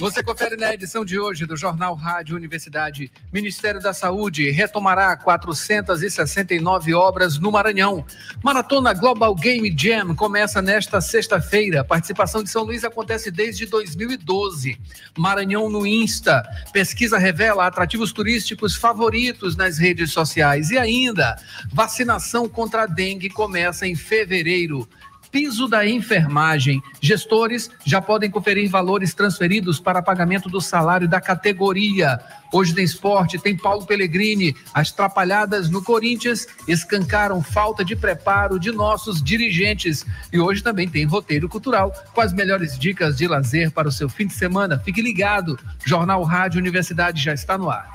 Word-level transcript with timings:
Você 0.00 0.22
confere 0.22 0.56
na 0.56 0.72
edição 0.72 1.04
de 1.04 1.18
hoje 1.20 1.44
do 1.44 1.54
Jornal 1.54 1.94
Rádio 1.94 2.34
Universidade. 2.34 3.12
Ministério 3.30 3.82
da 3.82 3.92
Saúde 3.92 4.48
retomará 4.50 5.14
469 5.14 6.94
obras 6.94 7.38
no 7.38 7.52
Maranhão. 7.52 8.02
Maratona 8.42 8.94
Global 8.94 9.34
Game 9.34 9.70
Jam 9.76 10.14
começa 10.14 10.62
nesta 10.62 10.98
sexta-feira. 11.02 11.84
Participação 11.84 12.42
de 12.42 12.48
São 12.48 12.64
Luís 12.64 12.84
acontece 12.84 13.30
desde 13.30 13.66
2012. 13.66 14.80
Maranhão 15.18 15.68
no 15.68 15.86
Insta. 15.86 16.42
Pesquisa 16.72 17.18
revela 17.18 17.66
atrativos 17.66 18.12
turísticos 18.12 18.74
favoritos 18.74 19.56
nas 19.56 19.76
redes 19.76 20.12
sociais. 20.12 20.70
E 20.70 20.78
ainda, 20.78 21.36
vacinação 21.70 22.48
contra 22.48 22.84
a 22.84 22.86
dengue 22.86 23.28
começa 23.28 23.86
em 23.86 23.94
fevereiro. 23.94 24.88
Piso 25.30 25.68
da 25.68 25.86
enfermagem. 25.86 26.82
Gestores 27.00 27.70
já 27.84 28.00
podem 28.00 28.30
conferir 28.30 28.70
valores 28.70 29.12
transferidos 29.12 29.78
para 29.78 30.02
pagamento 30.02 30.48
do 30.48 30.62
salário 30.62 31.06
da 31.06 31.20
categoria. 31.20 32.18
Hoje 32.52 32.74
tem 32.74 32.84
esporte, 32.84 33.38
tem 33.38 33.56
Paulo 33.56 33.86
Pellegrini. 33.86 34.56
As 34.74 34.90
trapalhadas 34.90 35.70
no 35.70 35.82
Corinthians 35.82 36.48
escancaram 36.66 37.40
falta 37.42 37.84
de 37.84 37.94
preparo 37.94 38.58
de 38.58 38.72
nossos 38.72 39.22
dirigentes. 39.22 40.04
E 40.32 40.40
hoje 40.40 40.60
também 40.60 40.88
tem 40.88 41.04
roteiro 41.04 41.48
cultural 41.48 41.92
com 42.12 42.20
as 42.20 42.32
melhores 42.32 42.76
dicas 42.76 43.16
de 43.16 43.28
lazer 43.28 43.70
para 43.70 43.88
o 43.88 43.92
seu 43.92 44.08
fim 44.08 44.26
de 44.26 44.34
semana. 44.34 44.78
Fique 44.80 45.00
ligado. 45.00 45.58
Jornal 45.84 46.24
Rádio 46.24 46.58
Universidade 46.58 47.22
já 47.22 47.32
está 47.32 47.56
no 47.56 47.70
ar. 47.70 47.92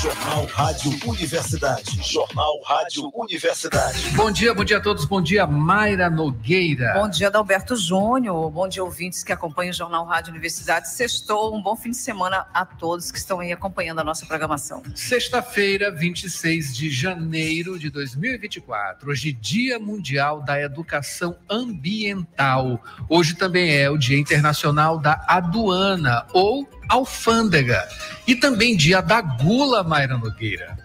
Jornal 0.00 0.44
Rádio 0.46 0.98
Universidade. 1.06 2.02
Jornal 2.02 2.62
Rádio 2.64 3.10
Universidade. 3.14 4.10
Bom 4.10 4.30
dia, 4.30 4.52
bom 4.54 4.64
dia 4.64 4.76
a 4.76 4.80
todos. 4.80 5.06
Bom 5.06 5.22
dia, 5.22 5.46
Mayra 5.46 6.10
Nogueira. 6.10 6.94
Bom 6.94 7.08
dia, 7.08 7.28
Adalberto 7.28 7.76
Júnior. 7.76 8.50
Bom 8.50 8.68
dia, 8.68 8.84
ouvintes 8.84 9.22
que 9.22 9.32
acompanham 9.32 9.70
o 9.70 9.74
Jornal 9.74 10.04
Rádio 10.04 10.30
Universidade. 10.30 10.90
Sextou. 10.90 11.54
Um 11.54 11.62
bom 11.62 11.76
fim 11.76 11.90
de 11.90 11.96
semana 11.96 12.46
a 12.52 12.64
todos 12.64 13.10
que 13.10 13.18
estão 13.18 13.40
aí 13.40 13.52
acompanhando 13.52 13.69
acompanhando 13.70 14.00
a 14.00 14.04
nossa 14.04 14.26
programação. 14.26 14.82
Sexta-feira, 14.94 15.90
26 15.90 16.76
de 16.76 16.90
janeiro 16.90 17.78
de 17.78 17.88
2024. 17.88 19.08
Hoje, 19.08 19.32
Dia 19.32 19.78
Mundial 19.78 20.42
da 20.42 20.60
Educação 20.60 21.36
Ambiental. 21.48 22.82
Hoje 23.08 23.34
também 23.34 23.76
é 23.76 23.88
o 23.88 23.96
Dia 23.96 24.18
Internacional 24.18 24.98
da 24.98 25.24
Aduana 25.28 26.26
ou 26.32 26.68
Alfândega. 26.88 27.88
E 28.26 28.34
também 28.34 28.76
Dia 28.76 29.00
da 29.00 29.20
Gula, 29.20 29.84
Mayra 29.84 30.18
Nogueira. 30.18 30.76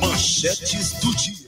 Manchetes 0.00 0.92
do 1.00 1.14
dia. 1.16 1.43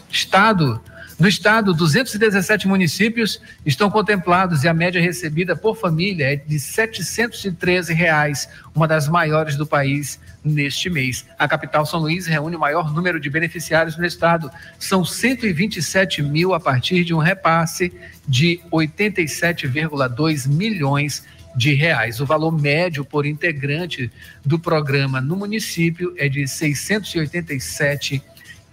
Estado 0.10 0.82
no 1.22 1.28
estado, 1.28 1.72
217 1.72 2.68
municípios 2.68 3.40
estão 3.64 3.92
contemplados 3.92 4.64
e 4.64 4.68
a 4.68 4.74
média 4.74 5.00
recebida 5.00 5.56
por 5.56 5.78
família 5.78 6.34
é 6.34 6.36
de 6.36 6.60
713 6.60 7.94
reais, 7.94 8.50
uma 8.74 8.88
das 8.88 9.08
maiores 9.08 9.56
do 9.56 9.68
país 9.68 10.20
neste 10.44 10.90
mês. 10.90 11.24
A 11.38 11.48
capital 11.48 11.86
São 11.86 12.00
Luís 12.00 12.26
reúne 12.26 12.56
o 12.56 12.60
maior 12.60 12.92
número 12.92 13.20
de 13.20 13.30
beneficiários 13.30 13.96
no 14.00 14.04
estado. 14.04 14.50
São 14.80 15.06
127 15.06 16.24
mil 16.24 16.56
a 16.56 16.60
partir 16.60 17.04
de 17.04 17.14
um 17.14 17.20
repasse 17.20 17.94
de 18.28 18.60
87,2 18.72 20.48
milhões 20.48 21.24
de 21.56 21.76
reais. 21.76 22.20
O 22.20 22.26
valor 22.26 22.52
médio 22.52 23.06
por 23.06 23.28
integrante 23.28 24.12
do 24.44 24.58
programa 24.58 25.22
no 25.22 25.36
município 25.36 26.16
é 26.18 26.28
de 26.28 26.48
687 26.48 28.24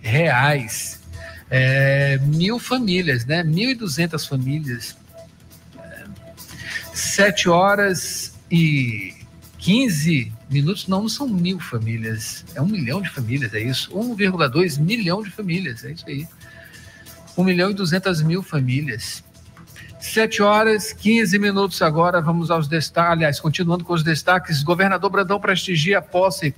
reais 0.01 0.98
é, 1.51 2.19
mil 2.19 2.59
famílias, 2.59 3.25
né? 3.25 3.43
1.200 3.43 4.29
famílias. 4.29 4.97
É, 5.79 6.05
sete 6.95 7.49
horas 7.49 8.35
e 8.51 9.15
15 9.59 10.33
minutos, 10.49 10.89
não, 10.89 11.03
não 11.03 11.09
são 11.09 11.29
mil 11.29 11.61
famílias, 11.61 12.45
é 12.55 12.63
um 12.63 12.67
milhão 12.67 13.03
de 13.03 13.11
famílias, 13.11 13.53
é 13.53 13.61
isso? 13.61 13.91
1,2 13.93 14.79
milhão 14.79 15.23
de 15.23 15.31
famílias, 15.31 15.85
é 15.85 15.91
isso 15.91 16.05
aí. 16.07 16.27
1 17.37 17.45
milhão 17.45 17.71
e 17.71 17.75
200 17.75 18.23
mil 18.23 18.43
famílias. 18.43 19.23
Sete 20.01 20.43
horas, 20.43 20.93
15 20.93 21.39
minutos 21.39 21.83
agora, 21.83 22.21
vamos 22.21 22.51
aos 22.51 22.69
destaques, 22.69 23.13
aliás, 23.13 23.41
continuando 23.41 23.85
com 23.85 23.93
os 23.93 24.03
destaques, 24.03 24.63
governador 24.63 25.11
Brandão 25.11 25.41
prestigia 25.41 25.99
a 25.99 26.03
posse 26.03 26.55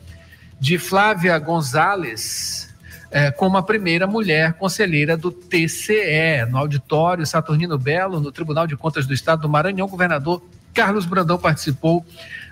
de 0.60 0.78
Flávia 0.78 1.38
Gonzalez, 1.38 2.69
é, 3.10 3.30
como 3.30 3.56
a 3.56 3.62
primeira 3.62 4.06
mulher 4.06 4.52
conselheira 4.54 5.16
do 5.16 5.30
TCE, 5.30 6.46
no 6.48 6.58
auditório 6.58 7.26
Saturnino 7.26 7.76
Belo, 7.76 8.20
no 8.20 8.30
Tribunal 8.30 8.66
de 8.66 8.76
Contas 8.76 9.06
do 9.06 9.14
Estado 9.14 9.42
do 9.42 9.48
Maranhão. 9.48 9.88
Governador 9.88 10.42
Carlos 10.72 11.04
Brandão 11.04 11.36
participou 11.36 12.06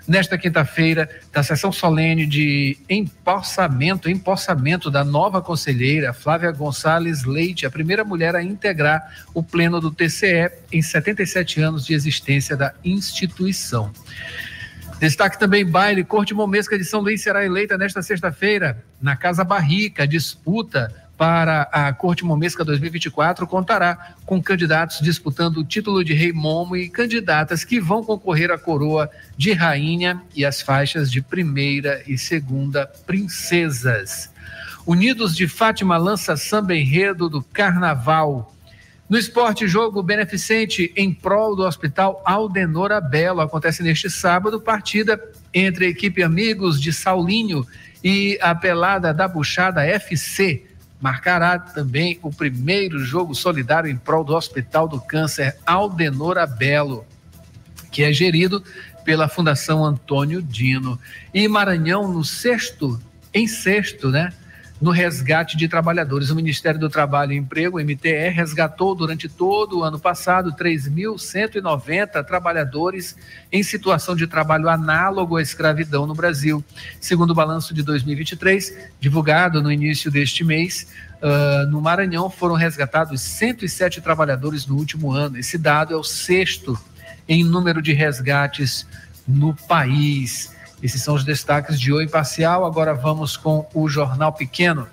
nesta 0.07 0.37
quinta-feira 0.37 1.09
da 1.31 1.41
sessão 1.43 1.71
solene 1.71 2.25
de 2.25 2.77
empossamento, 2.89 4.09
empossamento 4.09 4.89
da 4.91 5.03
nova 5.03 5.41
conselheira 5.41 6.13
Flávia 6.13 6.51
Gonçalves 6.51 7.23
Leite, 7.23 7.65
a 7.65 7.71
primeira 7.71 8.03
mulher 8.03 8.35
a 8.35 8.43
integrar 8.43 9.01
o 9.33 9.41
pleno 9.41 9.79
do 9.79 9.91
TCE 9.91 10.51
em 10.71 10.81
77 10.81 11.61
anos 11.61 11.85
de 11.85 11.93
existência 11.93 12.57
da 12.57 12.73
instituição. 12.83 13.91
Destaque 14.99 15.39
também 15.39 15.65
baile, 15.65 16.03
Corte 16.03 16.33
Momesca 16.33 16.77
de 16.77 16.83
São 16.83 16.99
Luís 16.99 17.21
será 17.21 17.45
eleita 17.45 17.77
nesta 17.77 18.01
sexta-feira 18.01 18.83
na 19.01 19.15
Casa 19.15 19.45
Barrica. 19.45 20.05
Disputa 20.05 20.93
para 21.17 21.61
a 21.71 21.93
Corte 21.93 22.25
Momesca 22.25 22.65
2024 22.65 23.47
contará 23.47 24.15
com 24.25 24.43
candidatos 24.43 24.99
disputando 24.99 25.57
o 25.57 25.63
título 25.63 26.03
de 26.03 26.13
Rei 26.13 26.33
Momo 26.33 26.75
e 26.75 26.89
candidatas 26.89 27.63
que 27.63 27.79
vão 27.79 28.03
concorrer 28.03 28.51
à 28.51 28.57
coroa 28.57 29.09
de 29.37 29.53
rainha 29.53 30.21
e 30.35 30.43
as 30.43 30.61
faixas 30.61 31.09
de 31.09 31.21
primeira 31.21 32.03
e 32.05 32.17
segunda 32.17 32.85
princesas. 33.05 34.29
Unidos 34.85 35.33
de 35.33 35.47
Fátima 35.47 35.95
lança 35.95 36.35
samba 36.35 36.75
enredo 36.75 37.29
do 37.29 37.41
Carnaval 37.41 38.53
No 39.09 39.17
esporte, 39.17 39.67
jogo 39.67 40.03
beneficente 40.03 40.93
em 40.95 41.11
prol 41.11 41.55
do 41.55 41.63
Hospital 41.63 42.21
Aldenora 42.23 43.01
Belo. 43.01 43.41
Acontece 43.41 43.81
neste 43.81 44.07
sábado, 44.07 44.61
partida 44.61 45.19
entre 45.51 45.87
a 45.87 45.89
equipe 45.89 46.21
Amigos 46.21 46.79
de 46.79 46.93
Saulinho 46.93 47.65
e 48.03 48.37
a 48.39 48.53
pelada 48.53 49.11
da 49.11 49.27
Buchada 49.27 49.83
FC. 49.83 50.63
Marcará 51.01 51.57
também 51.57 52.19
o 52.21 52.29
primeiro 52.29 52.99
jogo 52.99 53.33
solidário 53.33 53.89
em 53.89 53.97
prol 53.97 54.23
do 54.23 54.35
Hospital 54.35 54.87
do 54.87 55.01
Câncer 55.01 55.57
Aldenora 55.65 56.45
Belo, 56.45 57.03
que 57.91 58.03
é 58.03 58.13
gerido 58.13 58.63
pela 59.03 59.27
Fundação 59.27 59.83
Antônio 59.83 60.39
Dino. 60.39 60.99
E 61.33 61.47
Maranhão 61.47 62.07
no 62.07 62.23
sexto, 62.23 63.01
em 63.33 63.47
sexto, 63.47 64.11
né? 64.11 64.31
No 64.81 64.91
resgate 64.91 65.57
de 65.57 65.67
trabalhadores. 65.67 66.29
O 66.29 66.35
Ministério 66.35 66.79
do 66.79 66.89
Trabalho 66.89 67.33
e 67.33 67.37
Emprego, 67.37 67.79
MTE, 67.79 68.29
resgatou 68.29 68.95
durante 68.95 69.27
todo 69.27 69.79
o 69.79 69.83
ano 69.83 69.99
passado 69.99 70.53
3.190 70.53 72.23
trabalhadores 72.23 73.15
em 73.51 73.61
situação 73.61 74.15
de 74.15 74.25
trabalho 74.25 74.69
análogo 74.69 75.37
à 75.37 75.41
escravidão 75.41 76.07
no 76.07 76.15
Brasil. 76.15 76.63
Segundo 76.99 77.31
o 77.31 77.35
balanço 77.35 77.73
de 77.73 77.83
2023, 77.83 78.89
divulgado 78.99 79.61
no 79.61 79.71
início 79.71 80.09
deste 80.09 80.43
mês, 80.43 80.87
uh, 81.21 81.69
no 81.69 81.81
Maranhão 81.81 82.29
foram 82.29 82.55
resgatados 82.55 83.21
107 83.21 83.99
trabalhadores 83.99 84.65
no 84.65 84.75
último 84.75 85.11
ano. 85.11 85.37
Esse 85.37 85.57
dado 85.57 85.93
é 85.93 85.97
o 85.97 86.03
sexto 86.03 86.79
em 87.27 87.43
número 87.43 87.81
de 87.81 87.91
resgates 87.91 88.87
no 89.27 89.53
país. 89.53 90.57
Esses 90.81 91.01
são 91.01 91.15
os 91.15 91.23
destaques 91.23 91.79
de 91.79 91.91
O 91.91 92.01
Imparcial. 92.01 92.65
Agora 92.65 92.93
vamos 92.93 93.35
com 93.35 93.67
o 93.73 93.89
Jornal 93.89 94.31
Pequeno. 94.33 94.87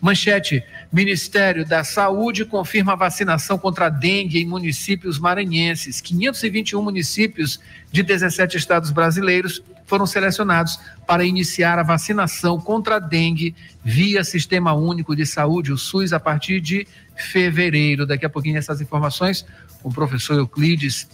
Manchete: 0.00 0.64
Ministério 0.92 1.66
da 1.66 1.84
Saúde 1.84 2.44
confirma 2.44 2.96
vacinação 2.96 3.58
contra 3.58 3.86
a 3.86 3.88
dengue 3.88 4.40
em 4.40 4.46
municípios 4.46 5.18
maranhenses. 5.18 6.00
521 6.00 6.82
municípios 6.82 7.60
de 7.90 8.02
17 8.02 8.56
estados 8.56 8.90
brasileiros 8.90 9.62
foram 9.86 10.06
selecionados 10.06 10.78
para 11.06 11.24
iniciar 11.24 11.78
a 11.78 11.82
vacinação 11.82 12.60
contra 12.60 12.96
a 12.96 12.98
dengue 12.98 13.54
via 13.82 14.22
Sistema 14.22 14.72
Único 14.72 15.16
de 15.16 15.24
Saúde, 15.24 15.72
o 15.72 15.78
SUS, 15.78 16.12
a 16.12 16.20
partir 16.20 16.60
de 16.60 16.86
fevereiro. 17.16 18.06
Daqui 18.06 18.26
a 18.26 18.30
pouquinho 18.30 18.58
essas 18.58 18.80
informações 18.80 19.46
com 19.82 19.88
o 19.88 19.92
professor 19.92 20.36
Euclides. 20.36 21.08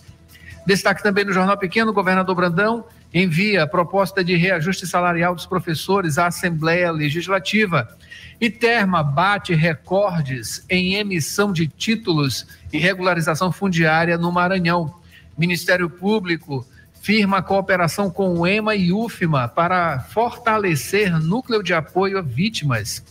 Destaque 0.66 1.02
também 1.02 1.24
no 1.24 1.32
Jornal 1.32 1.56
Pequeno, 1.58 1.92
governador 1.92 2.34
Brandão 2.34 2.84
envia 3.14 3.62
a 3.62 3.66
proposta 3.66 4.24
de 4.24 4.34
reajuste 4.34 4.86
salarial 4.86 5.34
dos 5.34 5.46
professores 5.46 6.18
à 6.18 6.26
Assembleia 6.26 6.90
Legislativa. 6.90 7.96
E 8.40 8.50
Terma 8.50 9.04
bate 9.04 9.54
recordes 9.54 10.66
em 10.68 10.96
emissão 10.96 11.52
de 11.52 11.68
títulos 11.68 12.44
e 12.72 12.78
regularização 12.78 13.52
fundiária 13.52 14.18
no 14.18 14.32
Maranhão. 14.32 14.92
Ministério 15.38 15.88
Público 15.88 16.66
firma 17.04 17.42
cooperação 17.42 18.08
com 18.08 18.38
o 18.38 18.46
EMA 18.46 18.74
e 18.74 18.90
UFMA 18.90 19.46
para 19.46 20.00
fortalecer 20.00 21.20
núcleo 21.20 21.62
de 21.62 21.74
apoio 21.74 22.16
a 22.16 22.22
vítimas. 22.22 23.04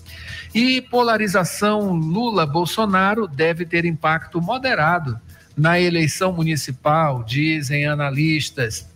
E 0.52 0.82
polarização 0.82 1.94
Lula-Bolsonaro 1.94 3.28
deve 3.28 3.68
ter 3.68 3.86
impacto 3.86 4.42
moderado 4.42 5.20
na 5.56 5.80
eleição 5.80 6.34
municipal, 6.34 7.24
dizem 7.24 7.86
analistas. 7.86 8.92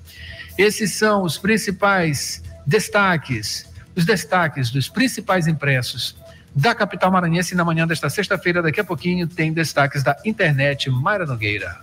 Esses 0.57 0.94
são 0.94 1.24
os 1.24 1.38
principais 1.38 2.42
destaques, 2.65 3.65
os 3.95 4.06
destaques 4.06 4.71
dos 4.71 4.89
principais 4.89 5.48
impressos 5.48 6.18
da 6.56 6.74
capital 6.74 7.12
maranhense 7.12 7.54
na 7.54 7.63
manhã 7.63 7.86
desta 7.86 8.09
sexta-feira. 8.09 8.63
Daqui 8.63 8.80
a 8.80 8.83
pouquinho 8.83 9.27
tem 9.27 9.54
destaques 9.54 10.01
da 10.01 10.18
internet 10.25 10.89
Mayra 10.89 11.25
Nogueira. 11.25 11.80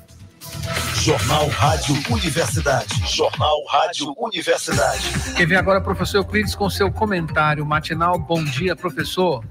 Jornal 0.94 1.46
Rádio 1.48 1.96
Universidade. 2.10 2.86
Jornal 3.06 3.64
Rádio 3.66 4.12
Universidade. 4.18 5.12
Quer 5.36 5.46
ver 5.46 5.56
agora, 5.56 5.80
professor 5.80 6.18
Euclides, 6.18 6.54
com 6.54 6.68
seu 6.68 6.90
comentário 6.90 7.64
matinal. 7.64 8.18
Bom 8.18 8.42
dia, 8.42 8.74
professor. 8.74 9.44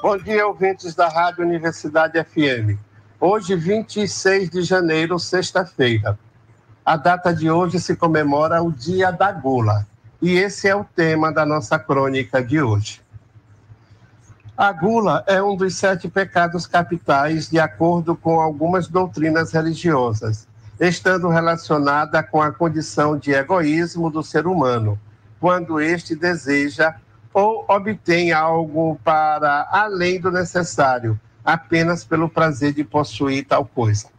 Bom 0.00 0.16
dia, 0.18 0.46
ouvintes 0.46 0.94
da 0.94 1.08
Rádio 1.08 1.44
Universidade 1.44 2.22
FM. 2.22 2.78
Hoje, 3.18 3.56
26 3.56 4.50
de 4.50 4.62
janeiro, 4.62 5.18
sexta-feira. 5.18 6.18
A 6.84 6.96
data 6.96 7.32
de 7.32 7.48
hoje 7.48 7.78
se 7.78 7.94
comemora 7.94 8.60
o 8.60 8.72
Dia 8.72 9.12
da 9.12 9.30
Gula. 9.30 9.86
E 10.20 10.32
esse 10.32 10.66
é 10.66 10.74
o 10.74 10.84
tema 10.84 11.32
da 11.32 11.46
nossa 11.46 11.78
crônica 11.78 12.42
de 12.42 12.60
hoje. 12.60 13.00
A 14.56 14.72
gula 14.72 15.24
é 15.28 15.40
um 15.40 15.56
dos 15.56 15.76
sete 15.76 16.08
pecados 16.08 16.66
capitais, 16.66 17.48
de 17.48 17.58
acordo 17.60 18.16
com 18.16 18.40
algumas 18.40 18.88
doutrinas 18.88 19.52
religiosas, 19.52 20.46
estando 20.78 21.28
relacionada 21.28 22.20
com 22.22 22.42
a 22.42 22.52
condição 22.52 23.16
de 23.16 23.32
egoísmo 23.32 24.10
do 24.10 24.22
ser 24.22 24.46
humano, 24.46 24.98
quando 25.40 25.80
este 25.80 26.16
deseja 26.16 26.96
ou 27.32 27.64
obtém 27.68 28.32
algo 28.32 28.98
para 29.04 29.68
além 29.70 30.20
do 30.20 30.30
necessário, 30.30 31.18
apenas 31.44 32.04
pelo 32.04 32.28
prazer 32.28 32.72
de 32.72 32.84
possuir 32.84 33.46
tal 33.46 33.64
coisa. 33.64 34.11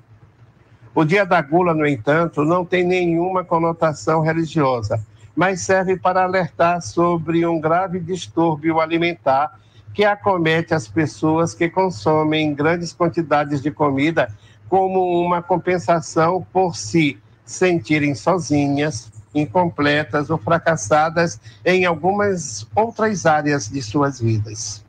O 0.95 1.03
dia 1.03 1.25
da 1.25 1.41
gula, 1.41 1.73
no 1.73 1.87
entanto, 1.87 2.45
não 2.45 2.63
tem 2.63 2.83
nenhuma 2.83 3.43
conotação 3.43 4.21
religiosa, 4.21 5.03
mas 5.35 5.61
serve 5.61 5.97
para 5.97 6.23
alertar 6.23 6.83
sobre 6.83 7.43
um 7.47 7.59
grave 7.59 7.99
distúrbio 7.99 8.79
alimentar 8.79 9.59
que 9.91 10.05
acomete 10.05 10.71
as 10.71 10.87
pessoas 10.87 11.55
que 11.55 11.67
consomem 11.67 12.53
grandes 12.53 12.93
quantidades 12.93 13.59
de 13.59 13.71
comida 13.71 14.31
como 14.69 15.19
uma 15.19 15.41
compensação 15.41 16.45
por 16.53 16.75
se 16.75 17.17
sentirem 17.43 18.13
sozinhas, 18.13 19.11
incompletas 19.33 20.29
ou 20.29 20.37
fracassadas 20.37 21.39
em 21.65 21.85
algumas 21.85 22.67
outras 22.75 23.25
áreas 23.25 23.67
de 23.67 23.81
suas 23.81 24.19
vidas. 24.19 24.85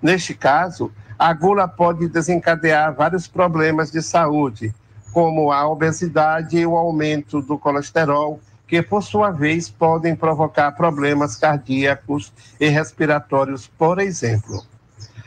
Neste 0.00 0.34
caso, 0.34 0.90
a 1.18 1.30
gula 1.34 1.68
pode 1.68 2.08
desencadear 2.08 2.94
vários 2.94 3.28
problemas 3.28 3.90
de 3.90 4.00
saúde, 4.00 4.74
como 5.12 5.52
a 5.52 5.68
obesidade 5.68 6.58
e 6.58 6.66
o 6.66 6.76
aumento 6.76 7.40
do 7.40 7.58
colesterol, 7.58 8.40
que 8.66 8.80
por 8.80 9.02
sua 9.02 9.30
vez 9.30 9.68
podem 9.68 10.14
provocar 10.14 10.72
problemas 10.72 11.36
cardíacos 11.36 12.32
e 12.60 12.68
respiratórios, 12.68 13.66
por 13.66 13.98
exemplo. 13.98 14.64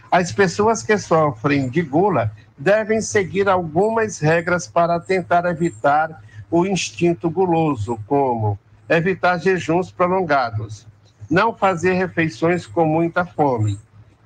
As 0.09 0.31
pessoas 0.31 0.81
que 0.83 0.97
sofrem 0.97 1.67
de 1.69 1.81
gula 1.81 2.31
devem 2.57 3.01
seguir 3.01 3.49
algumas 3.49 4.19
regras 4.19 4.67
para 4.67 4.99
tentar 4.99 5.45
evitar 5.45 6.21
o 6.49 6.65
instinto 6.65 7.29
guloso, 7.29 7.99
como 8.07 8.57
evitar 8.87 9.39
jejuns 9.39 9.91
prolongados, 9.91 10.85
não 11.29 11.53
fazer 11.53 11.93
refeições 11.93 12.65
com 12.67 12.85
muita 12.85 13.25
fome, 13.25 13.79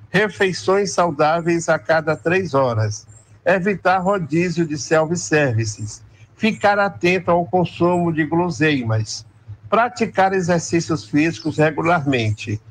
refeições 0.09 0.91
saudáveis 0.91 1.69
a 1.69 1.79
cada 1.79 2.15
três 2.15 2.53
horas, 2.53 3.07
evitar 3.47 3.99
rodízio 3.99 4.67
de 4.67 4.77
self-services, 4.77 6.03
ficar 6.35 6.77
atento 6.77 7.31
ao 7.31 7.45
consumo 7.45 8.11
de 8.11 8.25
guloseimas, 8.25 9.25
praticar 9.69 10.33
exercícios 10.33 11.05
físicos 11.05 11.57
regularmente, 11.57 12.61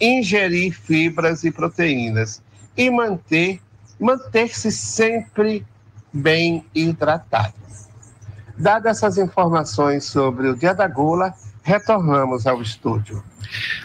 ingerir 0.00 0.72
fibras 0.72 1.44
e 1.44 1.52
proteínas 1.52 2.42
e 2.76 2.90
manter 2.90 3.60
manter-se 4.00 4.72
sempre 4.72 5.64
bem 6.12 6.64
hidratado. 6.74 7.54
Dadas 8.58 8.98
essas 8.98 9.16
informações 9.16 10.04
sobre 10.04 10.48
o 10.48 10.56
Dia 10.56 10.74
da 10.74 10.88
Gula, 10.88 11.32
retornamos 11.62 12.46
ao 12.46 12.60
estúdio. 12.60 13.22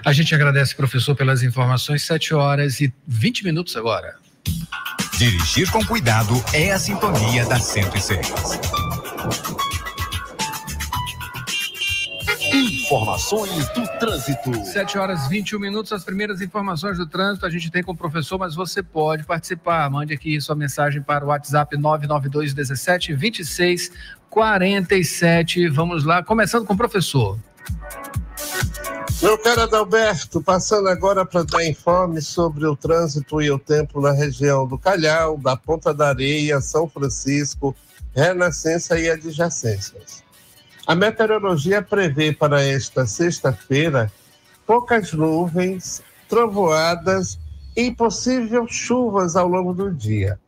A 0.03 0.11
gente 0.11 0.33
agradece, 0.33 0.75
professor, 0.75 1.15
pelas 1.15 1.43
informações. 1.43 2.03
7 2.03 2.33
horas 2.33 2.81
e 2.81 2.93
20 3.07 3.43
minutos 3.43 3.75
agora. 3.77 4.15
Dirigir 5.17 5.71
com 5.71 5.83
cuidado 5.83 6.35
é 6.53 6.71
a 6.71 6.77
sintonia 6.77 7.43
da 7.47 7.59
106. 7.59 8.29
Informações 12.53 13.67
do 13.69 13.87
trânsito. 13.97 14.63
7 14.63 14.99
horas 14.99 15.27
21 15.27 15.59
minutos. 15.59 15.91
As 15.91 16.03
primeiras 16.03 16.39
informações 16.39 16.99
do 16.99 17.07
trânsito 17.07 17.47
a 17.47 17.49
gente 17.49 17.71
tem 17.71 17.81
com 17.81 17.93
o 17.93 17.97
professor, 17.97 18.37
mas 18.37 18.53
você 18.53 18.83
pode 18.83 19.23
participar. 19.23 19.89
Mande 19.89 20.13
aqui 20.13 20.39
sua 20.39 20.55
mensagem 20.55 21.01
para 21.01 21.25
o 21.25 21.29
WhatsApp 21.29 21.75
992 21.75 22.53
17 22.53 23.15
26 23.15 23.91
47. 24.29 25.67
Vamos 25.69 26.03
lá, 26.03 26.21
começando 26.21 26.63
com 26.63 26.75
o 26.75 26.77
professor. 26.77 27.39
Meu 29.21 29.37
caro 29.37 29.61
Adalberto, 29.61 30.41
passando 30.41 30.87
agora 30.89 31.25
para 31.25 31.43
dar 31.43 31.65
informe 31.65 32.21
sobre 32.21 32.67
o 32.67 32.75
trânsito 32.75 33.41
e 33.41 33.49
o 33.49 33.57
tempo 33.57 33.99
na 33.99 34.11
região 34.11 34.67
do 34.67 34.77
Calhau, 34.77 35.37
da 35.37 35.57
Ponta 35.57 35.93
da 35.93 36.09
Areia, 36.09 36.61
São 36.61 36.87
Francisco, 36.87 37.75
Renascença 38.15 38.99
e 38.99 39.09
adjacências. 39.09 40.23
A 40.85 40.95
meteorologia 40.95 41.81
prevê 41.81 42.31
para 42.31 42.63
esta 42.63 43.05
sexta-feira 43.05 44.11
poucas 44.65 45.11
nuvens, 45.13 46.01
trovoadas 46.29 47.39
e 47.75 47.91
possível 47.91 48.67
chuvas 48.67 49.35
ao 49.35 49.47
longo 49.47 49.73
do 49.73 49.91
dia. 49.91 50.39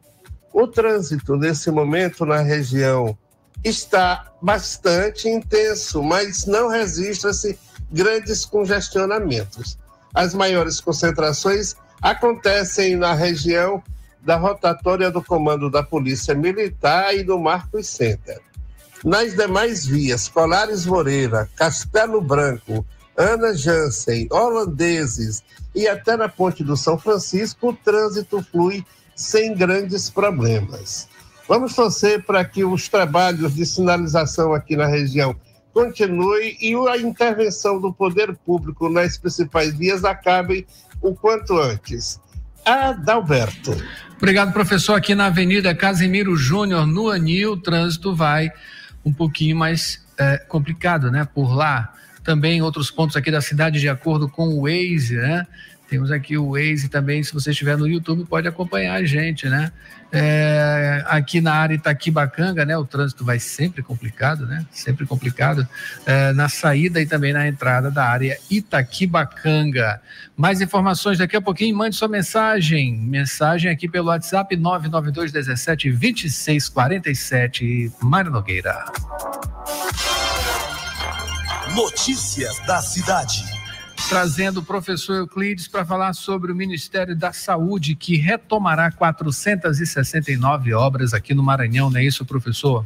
O 0.54 0.68
trânsito 0.68 1.36
nesse 1.36 1.70
momento 1.72 2.26
na 2.26 2.42
região 2.42 3.18
está 3.64 4.32
bastante 4.42 5.28
intenso, 5.28 6.02
mas 6.02 6.46
não 6.46 6.70
registra-se 6.70 7.58
grandes 7.92 8.46
congestionamentos. 8.46 9.78
As 10.14 10.34
maiores 10.34 10.80
concentrações 10.80 11.76
acontecem 12.02 12.96
na 12.96 13.14
região 13.14 13.84
da 14.22 14.36
rotatória 14.36 15.10
do 15.10 15.24
Comando 15.24 15.70
da 15.70 15.84
Polícia 15.84 16.36
Militar 16.36 17.16
e 17.16 17.24
do 17.24 17.40
Marcos 17.40 17.88
Center. 17.88 18.40
Nas 19.04 19.34
demais 19.34 19.86
vias, 19.86 20.28
Colares 20.28 20.86
Moreira, 20.86 21.50
Castelo 21.56 22.22
Branco, 22.22 22.86
Ana 23.16 23.54
Jansen, 23.54 24.28
Holandeses 24.32 25.44
e 25.74 25.88
até 25.88 26.18
na 26.18 26.28
Ponte 26.28 26.64
do 26.64 26.76
São 26.76 26.98
Francisco, 26.98 27.70
o 27.70 27.74
trânsito 27.74 28.46
flui 28.52 28.84
sem 29.16 29.54
grandes 29.56 30.10
problemas. 30.10 31.08
Vamos 31.48 31.74
torcer 31.74 32.24
para 32.24 32.44
que 32.46 32.64
os 32.64 32.88
trabalhos 32.88 33.56
de 33.56 33.66
sinalização 33.66 34.54
aqui 34.54 34.76
na 34.76 34.86
região 34.86 35.36
continuem 35.74 36.58
e 36.60 36.76
a 36.90 36.98
intervenção 36.98 37.80
do 37.80 37.94
poder 37.94 38.36
público 38.46 38.90
nas 38.90 39.18
principais 39.18 39.74
vias 39.74 40.04
acabe 40.04 40.66
o 41.02 41.14
quanto 41.16 41.58
antes. 41.58 42.20
Adalberto. 42.66 43.72
Obrigado, 44.18 44.52
professor. 44.52 44.96
Aqui 44.96 45.16
na 45.16 45.28
Avenida 45.28 45.74
Casimiro 45.74 46.36
Júnior, 46.36 46.86
no 46.86 47.10
Anil, 47.10 47.54
o 47.54 47.58
trânsito 47.58 48.14
vai 48.14 48.52
um 49.06 49.14
pouquinho 49.14 49.56
mais 49.56 50.06
é, 50.18 50.38
complicado, 50.38 51.10
né? 51.10 51.28
Por 51.34 51.56
lá. 51.56 51.94
Também 52.24 52.62
outros 52.62 52.92
pontos 52.92 53.16
aqui 53.16 53.32
da 53.32 53.42
cidade, 53.42 53.80
de 53.80 53.88
acordo 53.88 54.28
com 54.28 54.50
o 54.50 54.64
Waze, 54.64 55.16
né? 55.16 55.48
Temos 55.90 56.12
aqui 56.12 56.38
o 56.38 56.52
Waze 56.52 56.90
também, 56.90 57.24
se 57.24 57.34
você 57.34 57.50
estiver 57.52 57.78
no 57.78 57.88
YouTube, 57.88 58.26
pode 58.26 58.48
acompanhar 58.48 58.96
a 58.96 59.04
gente, 59.04 59.48
né? 59.50 59.72
É, 60.12 61.04
aqui 61.08 61.40
na 61.40 61.54
área 61.54 61.76
Itaquibacanga, 61.76 62.66
né? 62.66 62.76
O 62.78 62.86
trânsito 62.86 63.24
vai 63.24 63.40
sempre 63.40 63.84
complicado, 63.84 64.46
né? 64.46 64.66
Sempre 64.72 65.06
complicado. 65.06 65.68
É, 66.06 66.34
na 66.34 66.50
saída 66.50 67.00
e 67.00 67.06
também 67.06 67.32
na 67.32 67.48
entrada 67.48 67.92
da 67.92 68.06
área 68.06 68.38
Itaquibacanga. 68.50 70.02
Mais 70.36 70.62
informações 70.62 71.20
daqui 71.20 71.36
a 71.36 71.42
pouquinho, 71.42 71.76
mande 71.76 71.96
sua 71.96 72.08
mensagem. 72.08 72.96
Mensagem 72.98 73.70
aqui 73.70 73.88
pelo 73.88 74.08
WhatsApp 74.08 74.56
992 74.56 75.32
17 75.32 75.92
26 75.92 76.70
47. 76.70 77.92
Mário 78.02 78.32
Nogueira. 78.32 78.86
Notícias 81.76 82.58
da 82.66 82.82
cidade 82.82 83.59
trazendo 84.08 84.60
o 84.60 84.64
professor 84.64 85.16
Euclides 85.16 85.68
para 85.68 85.86
falar 85.86 86.14
sobre 86.14 86.52
o 86.52 86.56
Ministério 86.56 87.16
da 87.16 87.34
Saúde, 87.34 87.96
que 87.96 88.16
retomará 88.16 88.92
469 88.92 90.74
obras 90.74 91.14
aqui 91.14 91.34
no 91.34 91.44
Maranhão, 91.44 91.90
não 91.90 92.00
é 92.00 92.04
isso, 92.04 92.26
professor? 92.26 92.86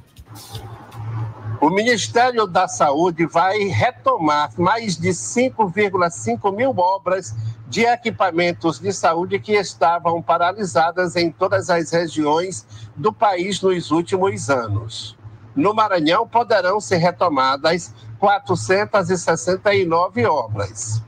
O 1.61 1.69
Ministério 1.69 2.45
da 2.45 2.67
Saúde 2.67 3.25
vai 3.25 3.57
retomar 3.65 4.49
mais 4.57 4.97
de 4.97 5.09
5,5 5.09 6.53
mil 6.53 6.71
obras 6.77 7.33
de 7.69 7.85
equipamentos 7.85 8.79
de 8.79 8.91
saúde 8.91 9.39
que 9.39 9.53
estavam 9.53 10.21
paralisadas 10.21 11.15
em 11.15 11.31
todas 11.31 11.69
as 11.69 11.91
regiões 11.91 12.67
do 12.95 13.13
país 13.13 13.61
nos 13.61 13.91
últimos 13.91 14.49
anos. 14.49 15.17
No 15.55 15.73
Maranhão 15.73 16.27
poderão 16.27 16.81
ser 16.81 16.97
retomadas 16.97 17.93
469 18.23 20.25
obras. 20.25 21.03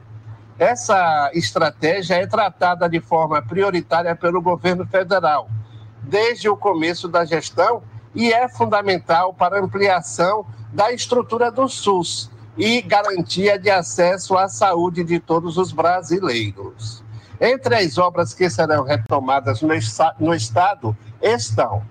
Essa 0.60 1.32
estratégia 1.34 2.16
é 2.16 2.28
tratada 2.28 2.90
de 2.90 3.00
forma 3.00 3.42
prioritária 3.42 4.14
pelo 4.14 4.42
governo 4.42 4.86
federal 4.86 5.50
desde 6.04 6.50
o 6.50 6.58
começo 6.58 7.08
da 7.08 7.24
gestão 7.24 7.82
e 8.14 8.34
é 8.34 8.50
fundamental 8.50 9.34
para 9.34 9.58
a 9.58 9.64
ampliação 9.64 10.46
da 10.74 10.92
estrutura 10.92 11.50
do 11.50 11.70
SUS 11.70 12.30
e 12.58 12.82
garantia 12.82 13.58
de 13.58 13.70
acesso 13.70 14.38
à 14.38 14.50
saúde 14.50 15.02
de 15.02 15.18
todos 15.18 15.58
os 15.58 15.72
brasileiros. 15.72 17.02
Entre 17.40 17.76
as 17.76 17.98
obras 17.98 18.34
que 18.34 18.50
serão 18.50 18.84
retomadas 18.84 19.62
no, 19.62 20.34
estado 20.34 20.98
estão 21.22 21.82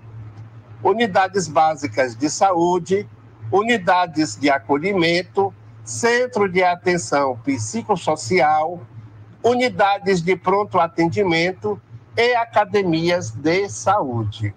unidades 0.83 1.47
básicas 1.47 2.15
de 2.15 2.29
saúde, 2.29 3.09
unidades 3.51 4.35
de 4.35 4.49
acolhimento, 4.49 5.53
centro 5.83 6.49
de 6.49 6.63
atenção 6.63 7.37
psicossocial, 7.43 8.81
unidades 9.43 10.21
de 10.21 10.35
pronto 10.35 10.79
atendimento 10.79 11.79
e 12.17 12.35
academias 12.35 13.31
de 13.31 13.69
saúde. 13.69 14.53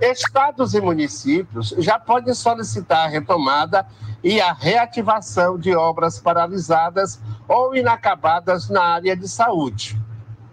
Estados 0.00 0.72
e 0.74 0.80
municípios 0.80 1.74
já 1.78 1.98
podem 1.98 2.32
solicitar 2.32 3.06
a 3.06 3.08
retomada 3.08 3.86
e 4.22 4.40
a 4.40 4.52
reativação 4.52 5.58
de 5.58 5.74
obras 5.74 6.18
paralisadas 6.18 7.20
ou 7.48 7.74
inacabadas 7.74 8.68
na 8.70 8.82
área 8.82 9.16
de 9.16 9.28
saúde. 9.28 10.00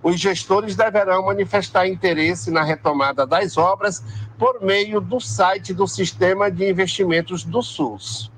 Os 0.03 0.19
gestores 0.19 0.75
deverão 0.75 1.25
manifestar 1.25 1.87
interesse 1.87 2.51
na 2.51 2.63
retomada 2.63 3.25
das 3.25 3.57
obras 3.57 4.03
por 4.37 4.61
meio 4.61 5.01
do 5.01 5.19
site 5.19 5.73
do 5.73 5.87
Sistema 5.87 6.51
de 6.51 6.69
Investimentos 6.69 7.43
do 7.43 7.61
SUS. 7.61 8.31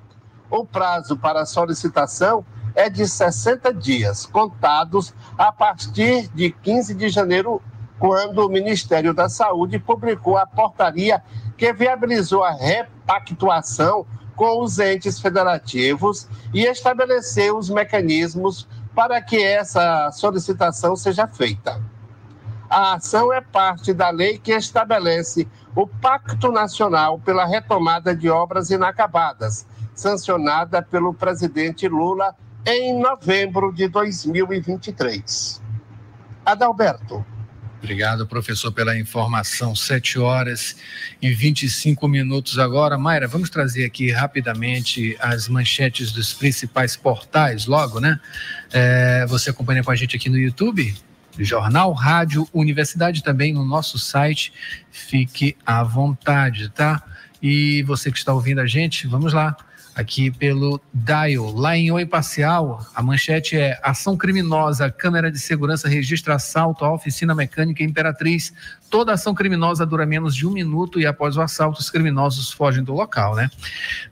O 0.50 0.66
prazo 0.66 1.18
para 1.18 1.46
solicitação 1.46 2.46
é 2.74 2.90
de 2.90 3.08
60 3.08 3.74
dias, 3.74 4.26
contados 4.26 5.14
a 5.38 5.52
partir 5.52 6.28
de 6.30 6.52
15 6.52 6.94
de 6.94 7.10
janeiro, 7.10 7.62
quando 8.00 8.40
o 8.40 8.50
Ministério 8.50 9.14
da 9.14 9.28
Saúde 9.28 9.78
publicou 9.78 10.38
a 10.38 10.48
portaria 10.48 11.22
que 11.58 11.74
viabilizou 11.74 12.44
a 12.44 12.52
repactuação 12.52 14.08
com 14.36 14.64
os 14.64 14.80
entes 14.80 15.20
federativos 15.20 16.26
e 16.54 16.64
estabeleceu 16.64 17.58
os 17.58 17.70
mecanismos 17.70 18.66
para 18.96 19.22
que 19.22 19.44
essa 19.44 20.10
solicitação 20.14 20.96
seja 20.96 21.28
feita. 21.28 21.82
A 22.70 22.94
ação 22.94 23.34
é 23.34 23.42
parte 23.42 23.94
da 23.94 24.12
lei 24.12 24.38
que 24.38 24.52
estabelece 24.52 25.48
o 25.76 25.88
Pacto 25.88 26.52
Nacional 26.52 27.20
pela 27.20 27.46
Retomada 27.46 28.16
de 28.16 28.30
Obras 28.30 28.70
Inacabadas, 28.70 29.66
sancionada 29.96 30.82
pelo 30.82 31.14
presidente 31.14 31.88
Lula 31.88 32.36
em 32.66 33.00
novembro 33.00 33.74
de 33.74 33.88
2023. 33.88 35.62
Adalberto. 36.46 37.26
Obrigado, 37.80 38.28
professor, 38.28 38.72
pela 38.72 38.98
informação. 38.98 39.74
Sete 39.74 40.20
horas 40.20 40.76
e 41.22 41.34
25 41.34 42.08
minutos 42.08 42.60
agora. 42.60 42.98
Mayra, 42.98 43.28
vamos 43.28 43.50
trazer 43.50 43.86
aqui 43.86 44.12
rapidamente 44.12 45.18
as 45.20 45.48
manchetes 45.48 46.12
dos 46.12 46.34
principais 46.34 46.98
portais, 46.98 47.66
logo, 47.66 48.02
né? 48.02 48.20
É, 48.72 49.26
você 49.28 49.50
acompanha 49.50 49.82
com 49.82 49.92
a 49.92 49.96
gente 49.96 50.16
aqui 50.16 50.30
no 50.30 50.38
YouTube? 50.38 50.94
Jornal 51.44 51.92
Rádio 51.94 52.48
Universidade 52.54 53.24
também 53.24 53.54
no 53.54 53.66
nosso 53.66 53.98
site. 53.98 54.54
Fique 54.92 55.56
à 55.66 55.84
vontade, 55.84 56.70
tá? 56.70 57.02
E 57.42 57.84
você 57.84 58.12
que 58.12 58.18
está 58.18 58.34
ouvindo 58.34 58.60
a 58.60 58.68
gente, 58.68 59.08
vamos 59.08 59.34
lá 59.34 59.56
aqui 59.96 60.32
pelo 60.32 60.80
Dial. 60.94 61.52
Lá 61.54 61.76
em 61.78 61.92
Oi 61.92 62.06
Parcial, 62.06 62.86
a 62.96 63.02
manchete 63.02 63.58
é 63.58 63.80
Ação 63.84 64.16
criminosa, 64.16 64.90
câmera 64.90 65.32
de 65.32 65.40
segurança 65.40 65.88
registra 65.88 66.36
assalto 66.36 66.86
à 66.86 66.94
oficina 66.94 67.36
mecânica 67.36 67.84
Imperatriz. 67.84 68.54
Toda 68.90 69.14
ação 69.14 69.36
criminosa 69.36 69.86
dura 69.86 70.04
menos 70.04 70.36
de 70.36 70.48
um 70.48 70.52
minuto 70.52 71.00
e 71.00 71.06
após 71.06 71.38
o 71.38 71.42
assalto, 71.42 71.80
os 71.80 71.92
criminosos 71.92 72.52
fogem 72.52 72.84
do 72.84 72.92
local, 72.94 73.36
né? 73.36 73.48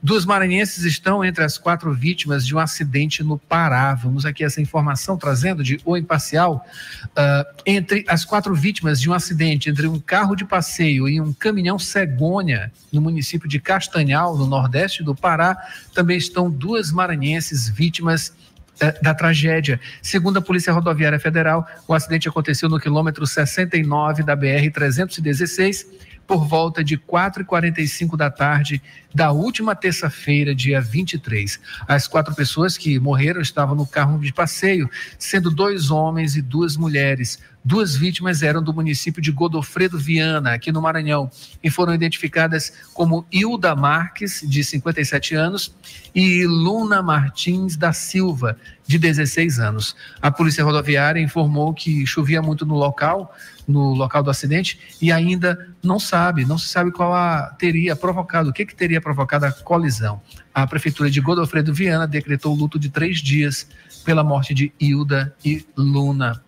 Duas 0.04 0.24
maranhenses 0.24 0.84
estão 0.84 1.26
entre 1.26 1.44
as 1.44 1.58
quatro 1.58 1.92
vítimas 1.92 2.46
de 2.46 2.56
um 2.56 2.60
acidente 2.60 3.24
no 3.24 3.40
Pará. 3.40 3.96
Vamos 3.96 4.24
aqui 4.24 4.44
essa 4.44 4.62
informação 4.62 5.18
trazendo 5.18 5.64
de 5.64 5.80
O 5.84 5.98
Imparcial. 5.98 6.64
Uh, 7.08 7.62
entre 7.66 8.06
as 8.08 8.24
quatro 8.24 8.54
vítimas 8.54 9.02
de 9.02 9.10
um 9.10 9.14
acidente 9.14 9.70
entre 9.70 9.88
um 9.88 10.00
carro 10.00 10.36
de 10.36 10.46
passeio 10.46 11.10
e 11.10 11.20
um 11.20 11.34
caminhão 11.34 11.80
cegonha 11.80 12.72
no 12.94 13.02
município 13.02 13.50
de 13.50 13.60
Castanhal, 13.60 14.38
no 14.38 14.46
nordeste 14.46 15.04
do 15.04 15.16
Pará, 15.16 15.58
também 15.94 16.18
estão 16.18 16.50
duas 16.50 16.92
maranhenses 16.92 17.70
vítimas 17.70 18.34
eh, 18.80 18.96
da 19.02 19.14
tragédia. 19.14 19.80
Segundo 20.02 20.38
a 20.38 20.42
Polícia 20.42 20.72
Rodoviária 20.72 21.20
Federal, 21.20 21.68
o 21.88 21.94
acidente 21.94 22.30
aconteceu 22.30 22.70
no 22.70 22.80
quilômetro 22.80 23.26
69 23.26 24.24
da 24.24 24.38
BR-316, 24.38 25.86
por 26.28 26.46
volta 26.46 26.84
de 26.84 26.98
4h45 26.98 28.18
da 28.18 28.30
tarde 28.30 28.82
da 29.16 29.32
última 29.32 29.74
terça-feira, 29.74 30.54
dia 30.54 30.82
23. 30.82 31.60
As 31.88 32.08
quatro 32.08 32.36
pessoas 32.36 32.78
que 32.78 33.00
morreram 33.00 33.42
estavam 33.42 33.74
no 33.76 33.88
carro 33.88 34.20
de 34.20 34.34
passeio, 34.34 34.90
sendo 35.18 35.50
dois 35.50 35.90
homens 35.90 36.36
e 36.36 36.42
duas 36.42 36.76
mulheres. 36.76 37.40
Duas 37.64 37.96
vítimas 37.96 38.44
eram 38.44 38.62
do 38.62 38.74
município 38.74 39.22
de 39.22 39.32
Godofredo 39.32 39.98
Viana, 39.98 40.54
aqui 40.54 40.72
no 40.72 40.82
Maranhão, 40.82 41.32
e 41.64 41.70
foram 41.70 41.94
identificadas 41.94 42.72
como 42.94 43.26
Hilda 43.32 43.76
Marques, 43.76 44.42
de 44.48 44.64
57 44.64 45.36
anos, 45.36 45.76
e 46.14 46.46
Luna 46.46 47.02
Martins 47.02 47.76
da 47.76 47.92
Silva, 47.92 48.58
de 48.86 48.98
16 48.98 49.60
anos. 49.60 49.96
A 50.22 50.32
Polícia 50.32 50.64
Rodoviária 50.64 51.20
informou 51.20 51.74
que 51.74 52.06
chovia 52.06 52.42
muito 52.42 52.66
no 52.66 52.76
local, 52.76 53.36
no 53.68 53.94
local 53.94 54.24
do 54.24 54.30
acidente, 54.30 54.80
e 55.02 55.12
ainda 55.12 55.68
não 55.84 56.00
sabe, 56.00 56.46
não 56.46 56.58
se 56.58 56.70
sabe 56.70 56.92
qual 56.92 57.14
a, 57.14 57.54
teria 57.60 57.96
provocado, 57.96 58.50
o 58.50 58.54
que, 58.54 58.66
que 58.66 58.76
teria 58.76 59.02
provocado 59.02 59.46
a 59.46 59.52
colisão. 59.52 60.22
A 60.54 60.66
Prefeitura 60.66 61.10
de 61.10 61.20
Godofredo 61.20 61.74
Viana 61.74 62.08
decretou 62.08 62.56
luto 62.56 62.80
de 62.80 62.90
três 62.90 63.20
dias 63.20 63.68
pela 64.06 64.24
morte 64.24 64.54
de 64.54 64.72
Hilda 64.80 65.36
e 65.44 65.66
Luna. 65.76 66.42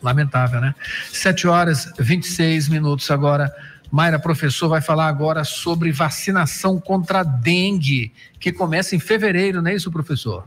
Lamentável, 0.00 0.60
né? 0.60 0.74
7 1.12 1.48
horas 1.48 1.92
26 1.98 2.68
minutos 2.68 3.10
agora. 3.10 3.52
Mayra, 3.90 4.20
professor, 4.20 4.68
vai 4.68 4.80
falar 4.80 5.08
agora 5.08 5.42
sobre 5.42 5.90
vacinação 5.90 6.80
contra 6.80 7.24
dengue, 7.24 8.12
que 8.38 8.52
começa 8.52 8.94
em 8.94 9.00
fevereiro, 9.00 9.60
não 9.60 9.70
é 9.70 9.74
isso, 9.74 9.90
professor? 9.90 10.46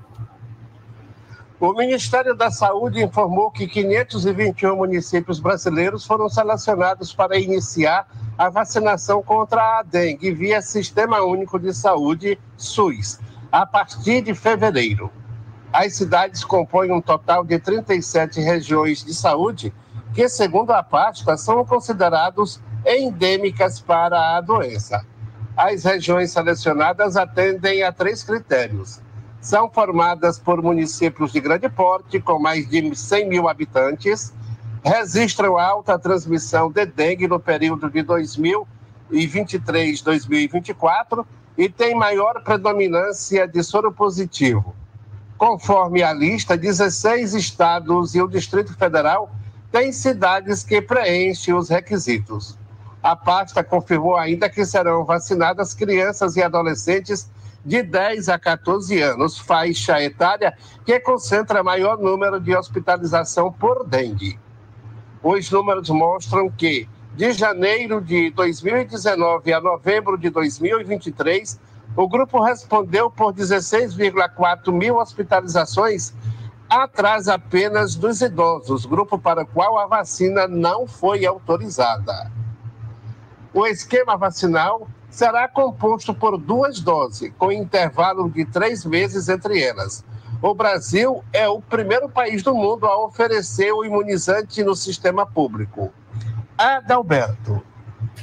O 1.65 1.71
Ministério 1.71 2.35
da 2.35 2.51
Saúde 2.51 3.01
informou 3.01 3.49
que 3.49 3.65
521 3.65 4.75
municípios 4.75 5.39
brasileiros 5.39 6.05
foram 6.05 6.27
selecionados 6.27 7.13
para 7.13 7.39
iniciar 7.39 8.05
a 8.37 8.49
vacinação 8.49 9.23
contra 9.23 9.79
a 9.79 9.81
dengue 9.81 10.33
via 10.33 10.61
Sistema 10.61 11.21
Único 11.21 11.57
de 11.57 11.73
Saúde, 11.73 12.37
SUS, 12.57 13.17
a 13.49 13.65
partir 13.65 14.21
de 14.21 14.35
fevereiro. 14.35 15.09
As 15.71 15.95
cidades 15.95 16.43
compõem 16.43 16.91
um 16.91 16.99
total 16.99 17.45
de 17.45 17.57
37 17.57 18.41
regiões 18.41 19.01
de 19.01 19.13
saúde 19.13 19.73
que, 20.13 20.27
segundo 20.27 20.71
a 20.71 20.83
pasta, 20.83 21.37
são 21.37 21.63
considerados 21.63 22.59
endêmicas 22.85 23.79
para 23.79 24.35
a 24.35 24.41
doença. 24.41 25.05
As 25.55 25.85
regiões 25.85 26.29
selecionadas 26.29 27.15
atendem 27.15 27.83
a 27.83 27.91
três 27.93 28.21
critérios. 28.21 29.01
São 29.43 29.69
formadas 29.69 30.39
por 30.39 30.63
municípios 30.63 31.31
de 31.33 31.41
grande 31.41 31.67
porte, 31.67 32.21
com 32.21 32.39
mais 32.39 32.65
de 32.69 32.95
100 32.95 33.27
mil 33.27 33.49
habitantes, 33.49 34.33
registram 34.81 35.57
alta 35.57 35.99
transmissão 35.99 36.71
de 36.71 36.85
dengue 36.85 37.27
no 37.27 37.37
período 37.37 37.89
de 37.89 38.01
2023-2024 39.11 41.25
e 41.57 41.67
têm 41.67 41.93
maior 41.93 42.41
predominância 42.41 43.45
de 43.45 43.61
soro 43.63 43.91
positivo. 43.91 44.73
Conforme 45.37 46.01
a 46.01 46.13
lista, 46.13 46.55
16 46.55 47.33
estados 47.33 48.15
e 48.15 48.21
o 48.21 48.29
Distrito 48.29 48.73
Federal 48.77 49.29
têm 49.73 49.91
cidades 49.91 50.63
que 50.63 50.81
preenchem 50.81 51.53
os 51.53 51.67
requisitos. 51.67 52.57
A 53.03 53.13
pasta 53.13 53.61
confirmou 53.61 54.15
ainda 54.15 54.49
que 54.49 54.65
serão 54.65 55.03
vacinadas 55.03 55.73
crianças 55.73 56.37
e 56.37 56.41
adolescentes 56.41 57.29
de 57.65 57.81
10 57.81 58.29
a 58.29 58.37
14 58.37 59.01
anos, 59.01 59.37
faixa 59.37 60.01
etária 60.01 60.53
que 60.85 60.99
concentra 60.99 61.63
maior 61.63 61.97
número 61.97 62.39
de 62.39 62.55
hospitalização 62.55 63.51
por 63.51 63.85
dengue. 63.85 64.39
Os 65.21 65.49
números 65.49 65.89
mostram 65.89 66.49
que, 66.49 66.89
de 67.15 67.31
janeiro 67.31 68.01
de 68.01 68.31
2019 68.31 69.53
a 69.53 69.61
novembro 69.61 70.17
de 70.17 70.29
2023, 70.29 71.59
o 71.95 72.07
grupo 72.07 72.43
respondeu 72.43 73.09
por 73.09 73.33
16,4 73.33 74.71
mil 74.71 74.97
hospitalizações, 74.97 76.13
atrás 76.67 77.27
apenas 77.27 77.95
dos 77.95 78.21
idosos, 78.21 78.85
grupo 78.85 79.17
para 79.17 79.43
o 79.43 79.45
qual 79.45 79.77
a 79.77 79.85
vacina 79.85 80.47
não 80.47 80.87
foi 80.87 81.25
autorizada. 81.25 82.31
O 83.53 83.67
esquema 83.67 84.17
vacinal 84.17 84.87
será 85.13 85.47
composto 85.47 86.11
por 86.11 86.37
duas 86.37 86.79
doses, 86.79 87.31
com 87.37 87.51
intervalo 87.51 88.29
de 88.29 88.43
três 88.45 88.83
meses 88.83 89.29
entre 89.29 89.61
elas. 89.61 90.03
O 90.41 90.55
Brasil 90.55 91.23
é 91.31 91.47
o 91.47 91.61
primeiro 91.61 92.09
país 92.09 92.41
do 92.41 92.53
mundo 92.53 92.87
a 92.87 93.05
oferecer 93.05 93.71
o 93.71 93.85
imunizante 93.85 94.63
no 94.63 94.75
sistema 94.75 95.25
público. 95.25 95.93
Adalberto. 96.57 97.63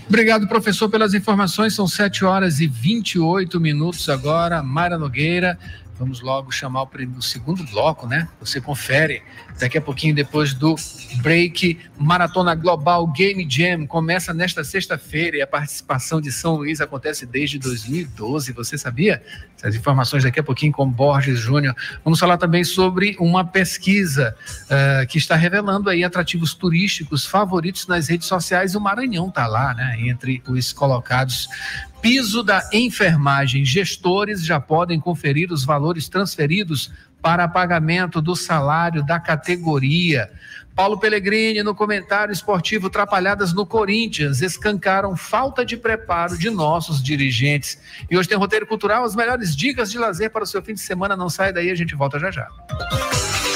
Obrigado, 0.09 0.49
professor, 0.49 0.88
pelas 0.90 1.14
informações. 1.14 1.75
São 1.75 1.87
7 1.87 2.25
horas 2.25 2.59
e 2.59 2.66
28 2.66 3.61
minutos 3.61 4.09
agora. 4.09 4.61
Mara 4.61 4.99
Nogueira, 4.99 5.56
vamos 6.00 6.23
logo 6.23 6.50
chamar 6.50 6.85
o, 6.85 6.88
o 7.19 7.23
segundo 7.23 7.62
bloco, 7.64 8.07
né? 8.07 8.26
Você 8.40 8.59
confere 8.59 9.23
daqui 9.61 9.76
a 9.76 9.83
pouquinho, 9.83 10.15
depois 10.15 10.54
do 10.54 10.75
break. 11.17 11.78
Maratona 11.99 12.54
Global 12.54 13.06
Game 13.08 13.47
Jam 13.49 13.86
começa 13.86 14.32
nesta 14.32 14.65
sexta-feira 14.65 15.36
e 15.36 15.43
a 15.43 15.47
participação 15.47 16.19
de 16.19 16.32
São 16.32 16.56
Luís 16.56 16.80
acontece 16.80 17.26
desde 17.26 17.58
2012. 17.58 18.50
Você 18.52 18.78
sabia? 18.78 19.23
Essas 19.58 19.75
informações 19.75 20.25
daqui 20.25 20.41
a 20.41 20.43
pouquinho 20.43 20.73
com 20.73 20.89
Borges 20.89 21.39
Júnior. 21.39 21.76
Vamos 22.02 22.19
falar 22.19 22.39
também 22.39 22.65
sobre 22.65 23.15
uma 23.21 23.45
pesquisa 23.45 24.34
uh, 24.65 25.06
que 25.06 25.19
está 25.19 25.36
revelando 25.36 25.91
aí 25.91 26.02
atrativos 26.02 26.54
turísticos 26.54 27.26
favoritos 27.26 27.86
nas 27.86 28.08
redes 28.08 28.26
sociais. 28.26 28.75
O 28.75 28.80
Maranhão 28.80 29.28
está 29.28 29.47
lá, 29.47 29.75
né? 29.75 29.99
Entre 30.00 30.43
os 30.49 30.73
colocados 30.73 31.47
Piso 32.00 32.43
da 32.43 32.69
enfermagem. 32.73 33.65
Gestores 33.65 34.45
já 34.45 34.58
podem 34.58 34.99
conferir 34.99 35.52
os 35.52 35.65
valores 35.65 36.08
transferidos 36.08 36.91
para 37.21 37.47
pagamento 37.47 38.23
do 38.23 38.34
salário 38.34 39.04
da 39.04 39.21
categoria. 39.21 40.30
Paulo 40.75 40.99
Pellegrini, 40.99 41.63
no 41.63 41.75
comentário 41.75 42.32
esportivo 42.32 42.89
Trapalhadas 42.89 43.52
no 43.52 43.67
Corinthians, 43.67 44.41
escancaram 44.41 45.15
falta 45.15 45.65
de 45.65 45.76
preparo 45.76 46.39
de 46.39 46.49
nossos 46.49 47.02
dirigentes. 47.02 47.78
E 48.10 48.17
hoje 48.17 48.28
tem 48.28 48.39
roteiro 48.39 48.67
cultural, 48.67 49.04
as 49.04 49.15
melhores 49.15 49.54
dicas 49.54 49.91
de 49.91 49.99
lazer 49.99 50.30
para 50.30 50.45
o 50.45 50.47
seu 50.47 50.63
fim 50.63 50.73
de 50.73 50.80
semana. 50.80 51.15
Não 51.15 51.28
sai 51.28 51.52
daí, 51.52 51.71
a 51.71 51.75
gente 51.75 51.95
volta 51.95 52.19
já 52.19 52.30
já. 52.30 52.49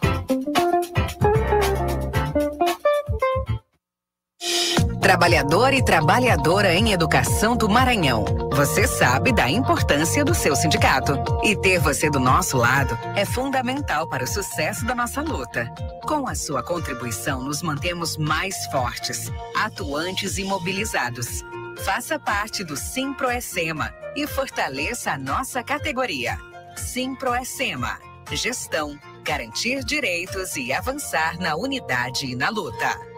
Trabalhador 5.01 5.73
e 5.73 5.83
trabalhadora 5.83 6.73
em 6.73 6.91
educação 6.91 7.55
do 7.55 7.69
Maranhão. 7.69 8.25
Você 8.53 8.87
sabe 8.87 9.31
da 9.31 9.49
importância 9.49 10.25
do 10.25 10.33
seu 10.33 10.55
sindicato. 10.55 11.13
E 11.43 11.55
ter 11.55 11.79
você 11.79 12.09
do 12.09 12.19
nosso 12.19 12.57
lado 12.57 12.97
é 13.15 13.23
fundamental 13.23 14.07
para 14.07 14.23
o 14.23 14.27
sucesso 14.27 14.83
da 14.85 14.95
nossa 14.95 15.21
luta. 15.21 15.71
Com 16.07 16.27
a 16.27 16.33
sua 16.33 16.63
contribuição, 16.63 17.43
nos 17.43 17.61
mantemos 17.61 18.17
mais 18.17 18.65
fortes, 18.71 19.31
atuantes 19.55 20.37
e 20.37 20.43
mobilizados. 20.43 21.43
Faça 21.83 22.17
parte 22.17 22.63
do 22.63 22.75
Simproecema 22.75 23.93
e 24.15 24.25
fortaleça 24.25 25.11
a 25.11 25.17
nossa 25.17 25.63
categoria. 25.63 26.37
Simproecema. 26.75 27.99
Gestão, 28.31 28.99
garantir 29.23 29.83
direitos 29.83 30.55
e 30.55 30.73
avançar 30.73 31.37
na 31.37 31.55
unidade 31.55 32.25
e 32.25 32.35
na 32.35 32.49
luta. 32.49 33.14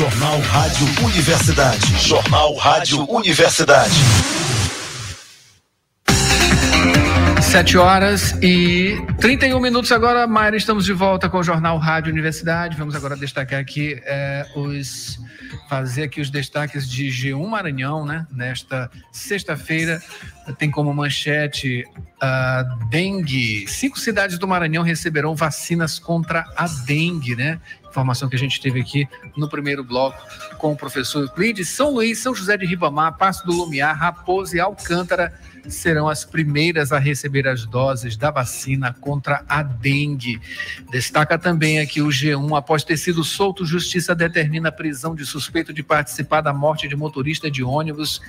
Jornal 0.00 0.40
Rádio 0.40 0.86
Universidade. 1.04 2.08
Jornal 2.08 2.54
Rádio 2.54 3.04
Universidade. 3.10 3.92
Sete 7.42 7.76
horas 7.76 8.32
e 8.40 8.96
31 9.20 9.60
minutos 9.60 9.92
agora, 9.92 10.26
Mayra, 10.26 10.56
estamos 10.56 10.86
de 10.86 10.94
volta 10.94 11.28
com 11.28 11.36
o 11.36 11.42
Jornal 11.42 11.76
Rádio 11.76 12.10
Universidade. 12.10 12.78
Vamos 12.78 12.94
agora 12.94 13.14
destacar 13.14 13.60
aqui 13.60 14.00
é, 14.06 14.46
os 14.56 15.18
fazer 15.68 16.04
aqui 16.04 16.20
os 16.20 16.30
destaques 16.30 16.88
de 16.88 17.08
G1 17.08 17.46
Maranhão, 17.46 18.06
né? 18.06 18.26
Nesta 18.30 18.90
sexta-feira 19.12 20.00
tem 20.58 20.70
como 20.70 20.92
manchete 20.92 21.84
a 22.20 22.62
dengue. 22.88 23.66
Cinco 23.68 23.98
cidades 23.98 24.38
do 24.38 24.48
Maranhão 24.48 24.82
receberão 24.82 25.34
vacinas 25.34 25.98
contra 25.98 26.44
a 26.56 26.66
dengue, 26.86 27.36
né? 27.36 27.60
Informação 27.90 28.28
que 28.28 28.36
a 28.36 28.38
gente 28.38 28.60
teve 28.60 28.80
aqui 28.80 29.08
no 29.36 29.48
primeiro 29.48 29.82
bloco 29.82 30.16
com 30.58 30.72
o 30.72 30.76
professor 30.76 31.22
Euclides. 31.22 31.68
São 31.68 31.90
Luís, 31.90 32.18
São 32.18 32.34
José 32.34 32.56
de 32.56 32.64
Ribamar, 32.64 33.18
Passo 33.18 33.44
do 33.44 33.52
Lumiar, 33.52 33.98
Raposo 33.98 34.56
e 34.56 34.60
Alcântara 34.60 35.34
serão 35.68 36.08
as 36.08 36.24
primeiras 36.24 36.92
a 36.92 36.98
receber 36.98 37.46
as 37.46 37.66
doses 37.66 38.16
da 38.16 38.30
vacina 38.30 38.94
contra 39.00 39.44
a 39.48 39.62
dengue. 39.62 40.40
Destaca 40.90 41.38
também 41.38 41.80
aqui 41.80 42.00
o 42.00 42.08
G1, 42.08 42.56
após 42.56 42.84
ter 42.84 42.96
sido 42.96 43.22
solto, 43.22 43.66
justiça 43.66 44.14
determina 44.14 44.68
a 44.68 44.72
prisão 44.72 45.14
de 45.14 45.26
suspeito 45.26 45.72
de 45.72 45.82
participar 45.82 46.40
da 46.40 46.52
morte 46.52 46.88
de 46.88 46.96
motorista 46.96 47.50
de 47.50 47.62
ônibus 47.62 48.22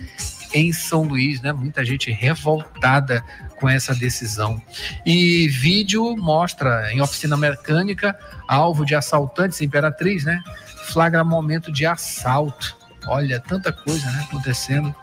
em 0.54 0.74
São 0.74 1.04
Luís, 1.04 1.42
né? 1.42 1.54
Muita 1.54 1.86
gente 1.86 2.12
revoltada 2.12 3.24
com 3.62 3.70
essa 3.70 3.94
decisão. 3.94 4.60
E 5.06 5.48
vídeo 5.48 6.18
mostra 6.18 6.92
em 6.92 7.00
oficina 7.00 7.38
mecânica 7.38 8.18
alvo 8.48 8.84
de 8.84 8.96
assaltantes 8.96 9.62
Imperatriz, 9.62 10.26
né? 10.26 10.42
Flagra 10.88 11.24
momento 11.24 11.72
de 11.72 11.86
assalto. 11.86 12.76
Olha, 13.08 13.40
tanta 13.40 13.72
coisa 13.72 14.10
né, 14.12 14.26
acontecendo. 14.28 14.94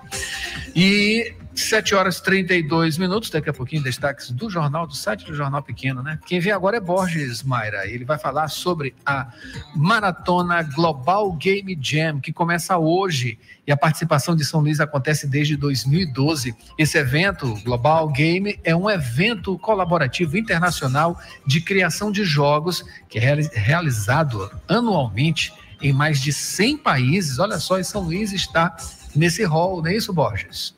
E 0.74 1.34
7 1.60 1.94
horas 1.94 2.18
e 2.18 2.22
32 2.22 2.98
minutos, 2.98 3.30
daqui 3.30 3.50
a 3.50 3.52
pouquinho, 3.52 3.82
destaques 3.82 4.30
do 4.30 4.48
jornal, 4.48 4.86
do 4.86 4.94
site 4.94 5.24
do 5.24 5.34
Jornal 5.34 5.62
Pequeno, 5.62 6.02
né? 6.02 6.18
Quem 6.26 6.40
vem 6.40 6.52
agora 6.52 6.76
é 6.76 6.80
Borges 6.80 7.42
Mayra. 7.42 7.86
Ele 7.86 8.04
vai 8.04 8.18
falar 8.18 8.48
sobre 8.48 8.94
a 9.04 9.28
Maratona 9.74 10.62
Global 10.62 11.32
Game 11.32 11.78
Jam, 11.80 12.20
que 12.20 12.32
começa 12.32 12.78
hoje 12.78 13.38
e 13.66 13.72
a 13.72 13.76
participação 13.76 14.34
de 14.34 14.44
São 14.44 14.60
Luís 14.60 14.80
acontece 14.80 15.26
desde 15.26 15.56
2012. 15.56 16.54
Esse 16.78 16.96
evento, 16.96 17.54
Global 17.64 18.08
Game, 18.08 18.58
é 18.64 18.74
um 18.74 18.88
evento 18.88 19.58
colaborativo 19.58 20.38
internacional 20.38 21.20
de 21.46 21.60
criação 21.60 22.10
de 22.10 22.24
jogos 22.24 22.84
que 23.08 23.18
é 23.18 23.34
realizado 23.52 24.50
anualmente 24.66 25.52
em 25.82 25.92
mais 25.92 26.20
de 26.20 26.32
100 26.32 26.78
países. 26.78 27.38
Olha 27.38 27.58
só, 27.58 27.78
e 27.78 27.84
São 27.84 28.02
Luís 28.02 28.32
está 28.32 28.76
nesse 29.14 29.44
rol, 29.44 29.82
não 29.82 29.90
é 29.90 29.96
isso, 29.96 30.12
Borges? 30.12 30.77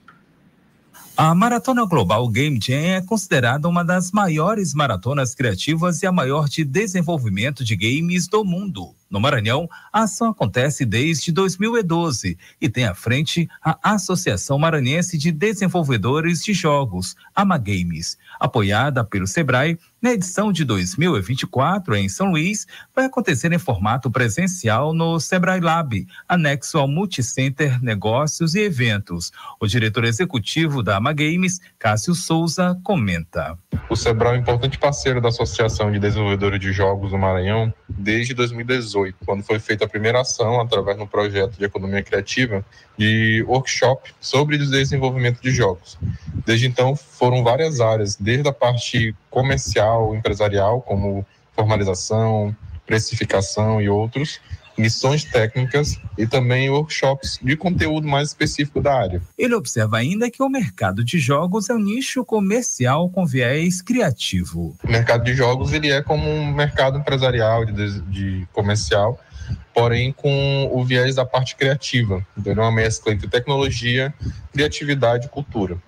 A 1.23 1.35
Maratona 1.35 1.85
Global 1.85 2.27
Game 2.29 2.59
Jam 2.59 2.79
é 2.79 3.03
considerada 3.03 3.69
uma 3.69 3.85
das 3.85 4.11
maiores 4.11 4.73
maratonas 4.73 5.35
criativas 5.35 6.03
e 6.03 6.07
a 6.07 6.11
maior 6.11 6.49
de 6.49 6.65
desenvolvimento 6.65 7.63
de 7.63 7.77
games 7.77 8.27
do 8.27 8.43
mundo. 8.43 8.95
No 9.11 9.19
Maranhão, 9.19 9.69
a 9.93 10.05
ação 10.05 10.31
acontece 10.31 10.87
desde 10.87 11.33
2012 11.33 12.39
e 12.61 12.69
tem 12.69 12.85
à 12.85 12.95
frente 12.95 13.49
a 13.61 13.77
Associação 13.83 14.57
Maranhense 14.57 15.19
de 15.19 15.33
Desenvolvedores 15.33 16.45
de 16.45 16.55
Jogos, 16.55 17.17
AmaGames. 17.35 18.17
Apoiada 18.39 19.03
pelo 19.03 19.27
Sebrae, 19.27 19.77
na 20.01 20.13
edição 20.13 20.53
de 20.53 20.65
2024 20.65 21.97
em 21.97 22.09
São 22.09 22.31
Luís, 22.31 22.69
vai 22.95 23.07
acontecer 23.07 23.53
em 23.53 23.59
formato 23.59 24.11
presencial 24.11 24.95
no 24.95 25.19
Sebrae 25.19 25.61
Lab, 25.61 26.07
anexo 26.29 26.79
ao 26.79 26.87
Multicenter 26.87 27.83
Negócios 27.83 28.55
e 28.55 28.61
Eventos. 28.61 29.33
O 29.59 29.67
diretor 29.67 30.05
executivo 30.05 30.85
da 30.85 30.97
AmaGames, 30.99 31.61
Cássio 31.79 32.15
Souza, 32.15 32.79
comenta. 32.85 33.59
O 33.91 33.97
Sebrae 33.97 34.37
é 34.37 34.39
um 34.39 34.41
importante 34.41 34.79
parceiro 34.79 35.21
da 35.21 35.29
Associação 35.29 35.91
de 35.91 35.99
Desenvolvedores 35.99 36.61
de 36.61 36.73
Jogos 36.73 37.11
do 37.11 37.19
Maranhão 37.19 37.75
desde 37.89 38.33
2018 38.33 39.00
2018, 39.01 39.17
quando 39.25 39.43
foi 39.43 39.59
feita 39.59 39.85
a 39.85 39.89
primeira 39.89 40.21
ação, 40.21 40.61
através 40.61 40.97
de 40.97 41.03
um 41.03 41.07
projeto 41.07 41.57
de 41.57 41.65
economia 41.65 42.03
criativa, 42.03 42.65
de 42.97 43.45
workshop 43.49 44.13
sobre 44.21 44.59
desenvolvimento 44.59 45.41
de 45.41 45.51
jogos. 45.51 45.99
Desde 46.45 46.67
então, 46.67 46.95
foram 46.95 47.43
várias 47.43 47.81
áreas, 47.81 48.17
desde 48.17 48.49
a 48.49 48.53
parte 48.53 49.15
comercial, 49.31 50.15
empresarial, 50.15 50.83
como 50.83 51.27
formalização, 51.55 52.55
precificação 52.87 53.81
e 53.81 53.89
outros, 53.89 54.41
missões 54.81 55.25
técnicas 55.25 55.99
e 56.17 56.27
também 56.27 56.71
workshops 56.71 57.39
de 57.43 57.57
conteúdo 57.57 58.09
mais 58.09 58.29
específico 58.29 58.81
da 58.81 58.95
área. 58.95 59.23
Ele 59.37 59.55
observa 59.55 59.99
ainda 59.99 60.31
que 60.31 60.43
o 60.43 60.49
mercado 60.49 61.05
de 61.05 61.19
jogos 61.19 61.69
é 61.69 61.75
um 61.75 61.79
nicho 61.79 62.25
comercial 62.25 63.09
com 63.11 63.27
viés 63.27 63.83
criativo. 63.83 64.75
O 64.83 64.91
mercado 64.91 65.25
de 65.25 65.35
jogos 65.35 65.73
ele 65.73 65.91
é 65.91 66.03
como 66.03 66.29
um 66.29 66.53
mercado 66.53 66.99
empresarial 66.99 67.65
de, 67.65 68.01
de 68.03 68.49
comercial, 68.53 69.19
porém 69.75 70.13
com 70.13 70.71
o 70.73 70.85
viés 70.85 71.15
da 71.15 71.25
parte 71.25 71.57
criativa. 71.57 72.25
Então, 72.37 72.53
é 72.53 72.61
uma 72.61 72.73
mescla 72.73 73.13
entre 73.13 73.29
tecnologia, 73.29 74.13
criatividade 74.53 75.27
e 75.27 75.29
cultura. 75.29 75.79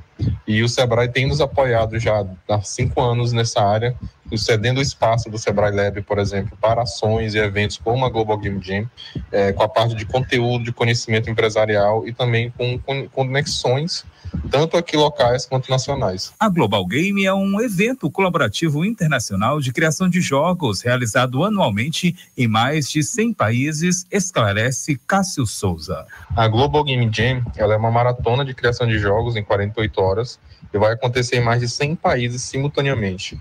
E 0.47 0.63
o 0.63 0.69
Sebrae 0.69 1.09
tem 1.09 1.27
nos 1.27 1.41
apoiado 1.41 1.99
já 1.99 2.25
há 2.49 2.63
cinco 2.63 3.01
anos 3.01 3.33
nessa 3.33 3.63
área, 3.63 3.95
cedendo 4.37 4.79
o 4.79 4.83
espaço 4.83 5.31
do 5.31 5.39
Sebrae 5.39 5.75
Lab, 5.75 6.03
por 6.03 6.19
exemplo, 6.19 6.57
para 6.61 6.83
ações 6.83 7.35
e 7.35 7.39
eventos 7.39 7.77
como 7.77 8.05
a 8.05 8.09
Global 8.09 8.39
Game 8.39 8.61
Jam, 8.63 8.89
é, 9.31 9.53
com 9.53 9.63
a 9.63 9.69
parte 9.69 9.95
de 9.95 10.05
conteúdo, 10.07 10.65
de 10.65 10.73
conhecimento 10.73 11.31
empresarial 11.31 12.07
e 12.07 12.13
também 12.13 12.51
com, 12.51 12.79
com 12.79 13.09
conexões 13.09 14.05
tanto 14.51 14.77
aqui 14.77 14.97
locais 14.97 15.47
quanto 15.47 15.71
nacionais. 15.71 16.33
A 16.39 16.49
Global 16.49 16.87
Game 16.87 17.25
é 17.25 17.33
um 17.33 17.61
evento 17.61 18.11
colaborativo 18.11 18.85
internacional 18.85 19.61
de 19.61 19.73
criação 19.73 20.09
de 20.09 20.21
jogos 20.21 20.83
realizado 20.83 21.45
anualmente 21.45 22.17
em 22.37 22.49
mais 22.49 22.91
de 22.91 23.03
100 23.03 23.35
países, 23.35 24.07
esclarece 24.11 25.01
Cássio 25.07 25.47
Souza. 25.47 26.07
A 26.37 26.49
Global 26.49 26.85
Game 26.85 27.11
Jam 27.13 27.45
ela 27.57 27.75
é 27.75 27.77
uma 27.77 27.91
maratona 27.91 28.45
de 28.45 28.55
criação 28.55 28.87
de 28.87 28.99
jogos 28.99 29.37
em 29.37 29.45
48 29.45 30.01
horas 30.01 30.41
e 30.73 30.79
vai 30.79 30.93
acontecer 30.93 31.37
em 31.37 31.45
mais 31.45 31.61
de 31.61 31.69
100 31.69 31.97
países 31.97 32.43
simultaneamente 32.43 33.41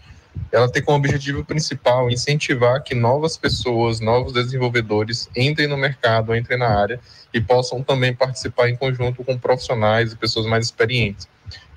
ela 0.52 0.70
tem 0.70 0.84
como 0.84 0.98
objetivo 0.98 1.46
principal 1.46 2.10
incentivar 2.10 2.84
que 2.84 2.94
novas 2.94 3.38
pessoas, 3.38 4.00
novos 4.00 4.34
desenvolvedores 4.34 5.30
entrem 5.36 5.68
no 5.68 5.78
mercado, 5.78 6.36
entrem 6.36 6.58
na 6.58 6.68
área 6.68 7.00
e 7.34 7.40
possam 7.40 7.82
também 7.82 8.14
participar 8.14 8.70
em 8.70 8.76
conjunto 8.76 9.24
com 9.24 9.38
profissionais 9.38 10.12
e 10.12 10.18
pessoas 10.18 10.46
mais 10.46 10.66
experientes. 10.66 11.28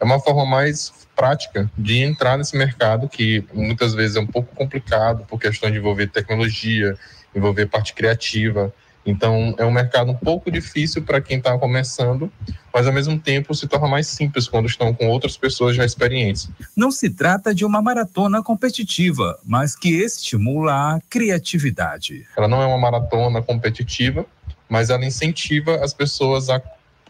É 0.01 0.05
uma 0.05 0.21
forma 0.21 0.45
mais 0.45 0.93
prática 1.15 1.71
de 1.79 2.03
entrar 2.03 2.37
nesse 2.37 2.57
mercado 2.57 3.09
que 3.09 3.45
muitas 3.53 3.95
vezes 3.95 4.17
é 4.17 4.21
um 4.21 4.27
pouco 4.27 4.55
complicado 4.55 5.25
por 5.25 5.39
questão 5.39 5.71
de 5.71 5.79
envolver 5.79 6.09
tecnologia, 6.09 6.99
envolver 7.35 7.67
parte 7.67 7.95
criativa, 7.95 8.75
então, 9.07 9.55
é 9.59 9.65
um 9.65 9.71
mercado 9.71 10.11
um 10.11 10.17
pouco 10.17 10.51
difícil 10.51 11.03
para 11.03 11.21
quem 11.21 11.39
está 11.39 11.59
começando, 11.59 12.33
mas 12.73 12.87
ao 12.87 12.93
mesmo 12.93 13.19
tempo 13.19 13.55
se 13.55 13.69
torna 13.69 13.87
mais 13.87 14.07
simples 14.07 14.49
quando 14.49 14.67
estão 14.67 14.95
com 14.95 15.09
outras 15.09 15.37
pessoas 15.37 15.77
já 15.77 15.85
experientes. 15.85 16.49
Não 16.75 16.91
se 16.91 17.11
trata 17.11 17.55
de 17.55 17.65
uma 17.65 17.83
maratona 17.83 18.43
competitiva, 18.43 19.39
mas 19.45 19.77
que 19.77 19.91
estimula 19.91 20.73
a 20.73 21.01
criatividade. 21.11 22.27
Ela 22.37 22.49
não 22.49 22.63
é 22.63 22.67
uma 22.67 22.79
maratona 22.79 23.43
competitiva, 23.43 24.25
mas 24.69 24.89
ela 24.89 25.05
incentiva 25.05 25.77
as 25.85 25.93
pessoas 25.93 26.49
a 26.49 26.61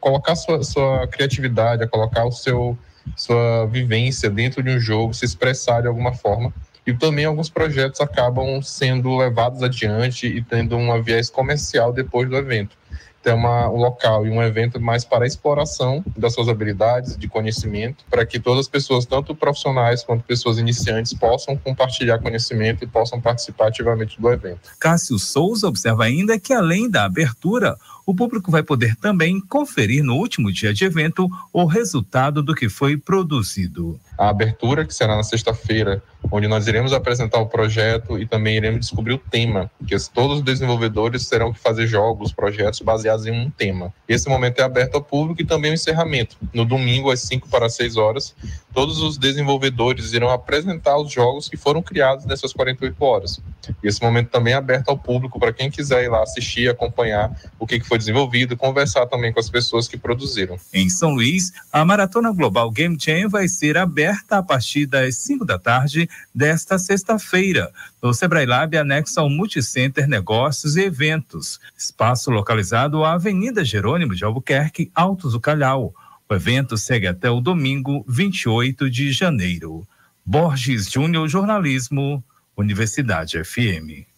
colocar 0.00 0.34
sua, 0.34 0.62
sua 0.64 1.06
criatividade, 1.06 1.84
a 1.84 1.88
colocar 1.88 2.24
o 2.24 2.32
seu 2.32 2.76
sua 3.14 3.66
vivência 3.66 4.30
dentro 4.30 4.62
de 4.62 4.70
um 4.70 4.80
jogo, 4.80 5.12
se 5.12 5.26
expressar 5.26 5.82
de 5.82 5.88
alguma 5.88 6.14
forma 6.14 6.52
e 6.86 6.92
também 6.92 7.24
alguns 7.24 7.48
projetos 7.48 8.00
acabam 8.00 8.60
sendo 8.62 9.16
levados 9.16 9.62
adiante 9.62 10.26
e 10.26 10.42
tendo 10.42 10.76
uma 10.76 11.00
viés 11.00 11.30
comercial 11.30 11.92
depois 11.92 12.28
do 12.28 12.36
evento. 12.36 12.76
Então, 13.24 13.38
uma, 13.38 13.70
um 13.70 13.76
local 13.76 14.26
e 14.26 14.30
um 14.30 14.42
evento 14.42 14.78
mais 14.78 15.02
para 15.02 15.24
a 15.24 15.26
exploração 15.26 16.04
das 16.14 16.34
suas 16.34 16.46
habilidades, 16.46 17.16
de 17.16 17.26
conhecimento, 17.26 18.04
para 18.10 18.26
que 18.26 18.38
todas 18.38 18.66
as 18.66 18.68
pessoas, 18.68 19.06
tanto 19.06 19.34
profissionais 19.34 20.04
quanto 20.04 20.22
pessoas 20.24 20.58
iniciantes, 20.58 21.14
possam 21.14 21.56
compartilhar 21.56 22.18
conhecimento 22.18 22.84
e 22.84 22.86
possam 22.86 23.18
participar 23.18 23.68
ativamente 23.68 24.20
do 24.20 24.30
evento. 24.30 24.68
Cássio 24.78 25.18
Souza 25.18 25.66
observa 25.66 26.04
ainda 26.04 26.38
que, 26.38 26.52
além 26.52 26.90
da 26.90 27.06
abertura, 27.06 27.78
o 28.04 28.14
público 28.14 28.50
vai 28.50 28.62
poder 28.62 28.94
também 28.96 29.40
conferir 29.40 30.04
no 30.04 30.16
último 30.16 30.52
dia 30.52 30.74
de 30.74 30.84
evento 30.84 31.26
o 31.50 31.64
resultado 31.64 32.42
do 32.42 32.54
que 32.54 32.68
foi 32.68 32.98
produzido. 32.98 33.98
A 34.16 34.28
abertura, 34.28 34.84
que 34.86 34.94
será 34.94 35.16
na 35.16 35.24
sexta-feira, 35.24 36.02
onde 36.30 36.46
nós 36.46 36.68
iremos 36.68 36.92
apresentar 36.92 37.40
o 37.40 37.46
projeto 37.46 38.18
e 38.18 38.26
também 38.26 38.56
iremos 38.56 38.80
descobrir 38.80 39.14
o 39.14 39.18
tema, 39.18 39.70
que 39.86 39.96
todos 40.12 40.38
os 40.38 40.44
desenvolvedores 40.44 41.28
terão 41.28 41.52
que 41.52 41.58
fazer 41.58 41.86
jogos, 41.86 42.32
projetos 42.32 42.80
baseados 42.80 43.26
em 43.26 43.32
um 43.32 43.50
tema. 43.50 43.92
Esse 44.08 44.28
momento 44.28 44.60
é 44.60 44.62
aberto 44.62 44.94
ao 44.94 45.02
público 45.02 45.42
e 45.42 45.44
também 45.44 45.72
o 45.72 45.74
encerramento. 45.74 46.36
No 46.52 46.64
domingo, 46.64 47.10
às 47.10 47.20
5 47.22 47.48
para 47.48 47.68
6 47.68 47.96
horas, 47.96 48.34
todos 48.72 49.02
os 49.02 49.18
desenvolvedores 49.18 50.12
irão 50.12 50.30
apresentar 50.30 50.96
os 50.96 51.10
jogos 51.10 51.48
que 51.48 51.56
foram 51.56 51.82
criados 51.82 52.24
nessas 52.24 52.52
48 52.52 53.04
horas. 53.04 53.40
Esse 53.82 54.00
momento 54.02 54.28
também 54.28 54.52
é 54.52 54.56
aberto 54.56 54.90
ao 54.90 54.98
público 54.98 55.40
para 55.40 55.52
quem 55.52 55.70
quiser 55.70 56.04
ir 56.04 56.08
lá 56.08 56.22
assistir, 56.22 56.70
acompanhar 56.70 57.34
o 57.58 57.66
que 57.66 57.80
foi 57.80 57.98
desenvolvido, 57.98 58.56
conversar 58.56 59.06
também 59.06 59.32
com 59.32 59.40
as 59.40 59.50
pessoas 59.50 59.88
que 59.88 59.96
produziram. 59.96 60.56
Em 60.72 60.88
São 60.88 61.10
Luís, 61.10 61.52
a 61.72 61.84
Maratona 61.84 62.32
Global 62.32 62.70
Game 62.70 62.96
Jam 63.00 63.28
vai 63.28 63.48
ser 63.48 63.76
aberta 63.76 64.03
a 64.30 64.42
partir 64.42 64.86
das 64.86 65.16
5 65.16 65.44
da 65.44 65.58
tarde 65.58 66.08
desta 66.34 66.78
sexta-feira, 66.78 67.72
no 68.02 68.12
Sebrae 68.12 68.46
Lab 68.46 68.76
anexo 68.76 69.20
ao 69.20 69.30
Multicenter 69.30 70.08
Negócios 70.08 70.76
e 70.76 70.82
Eventos, 70.82 71.60
espaço 71.76 72.30
localizado 72.30 73.04
à 73.04 73.12
Avenida 73.12 73.64
Jerônimo 73.64 74.14
de 74.14 74.24
Albuquerque, 74.24 74.90
Altos 74.94 75.32
do 75.32 75.40
Calhau. 75.40 75.94
O 76.28 76.34
evento 76.34 76.76
segue 76.76 77.06
até 77.06 77.30
o 77.30 77.40
domingo, 77.40 78.04
28 78.08 78.90
de 78.90 79.12
janeiro. 79.12 79.86
Borges 80.24 80.90
Júnior 80.90 81.28
Jornalismo, 81.28 82.24
Universidade 82.56 83.42
FM. 83.44 84.13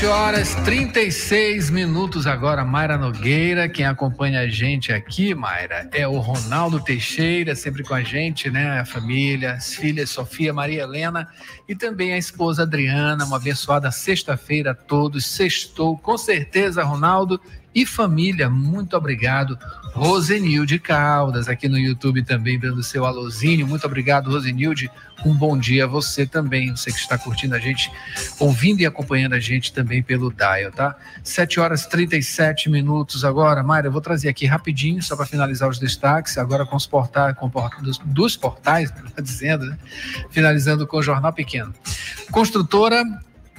7 0.00 0.06
horas 0.06 0.54
36 0.64 1.68
minutos 1.68 2.26
agora, 2.26 2.64
Mayra 2.64 2.96
Nogueira. 2.96 3.68
Quem 3.68 3.84
acompanha 3.84 4.40
a 4.40 4.48
gente 4.48 4.94
aqui, 4.94 5.34
Mayra, 5.34 5.90
é 5.92 6.08
o 6.08 6.18
Ronaldo 6.18 6.80
Teixeira, 6.80 7.54
sempre 7.54 7.82
com 7.82 7.92
a 7.92 8.02
gente, 8.02 8.48
né? 8.48 8.80
A 8.80 8.86
família, 8.86 9.52
as 9.52 9.74
filhas 9.74 10.08
Sofia, 10.08 10.54
Maria 10.54 10.84
Helena 10.84 11.28
e 11.68 11.74
também 11.74 12.14
a 12.14 12.16
esposa 12.16 12.62
Adriana. 12.62 13.26
Uma 13.26 13.36
abençoada 13.36 13.90
sexta-feira 13.90 14.70
a 14.70 14.74
todos. 14.74 15.26
Sextou, 15.26 15.98
com 15.98 16.16
certeza, 16.16 16.82
Ronaldo 16.82 17.38
e 17.74 17.84
família. 17.84 18.48
Muito 18.48 18.96
obrigado. 18.96 19.58
Rosenilde 19.92 20.78
Caldas, 20.78 21.48
aqui 21.48 21.68
no 21.68 21.78
YouTube 21.78 22.22
também, 22.22 22.58
dando 22.58 22.82
seu 22.82 23.04
alôzinho. 23.04 23.66
Muito 23.66 23.84
obrigado, 23.86 24.30
Rosenilde. 24.30 24.90
Um 25.24 25.34
bom 25.34 25.58
dia 25.58 25.84
a 25.84 25.86
você 25.86 26.24
também, 26.24 26.70
você 26.70 26.90
que 26.90 26.98
está 26.98 27.18
curtindo 27.18 27.54
a 27.54 27.58
gente, 27.58 27.92
ouvindo 28.38 28.80
e 28.80 28.86
acompanhando 28.86 29.34
a 29.34 29.40
gente 29.40 29.72
também 29.72 30.02
pelo 30.02 30.32
Dial, 30.32 30.72
tá? 30.72 30.96
7 31.22 31.60
horas 31.60 31.82
e 31.82 31.90
37 31.90 32.70
minutos 32.70 33.24
agora. 33.24 33.62
Mário, 33.62 33.88
eu 33.88 33.92
vou 33.92 34.00
trazer 34.00 34.28
aqui 34.28 34.46
rapidinho, 34.46 35.02
só 35.02 35.14
para 35.14 35.26
finalizar 35.26 35.68
os 35.68 35.78
destaques, 35.78 36.38
agora 36.38 36.64
com 36.64 36.76
os 36.76 36.86
portais, 36.86 37.36
com 37.36 37.50
dos, 37.82 37.98
dos 37.98 38.36
portais, 38.36 38.90
dizendo, 39.22 39.66
né? 39.66 39.78
Finalizando 40.30 40.86
com 40.86 40.96
o 40.96 41.02
Jornal 41.02 41.32
Pequeno. 41.32 41.74
Construtora 42.30 43.04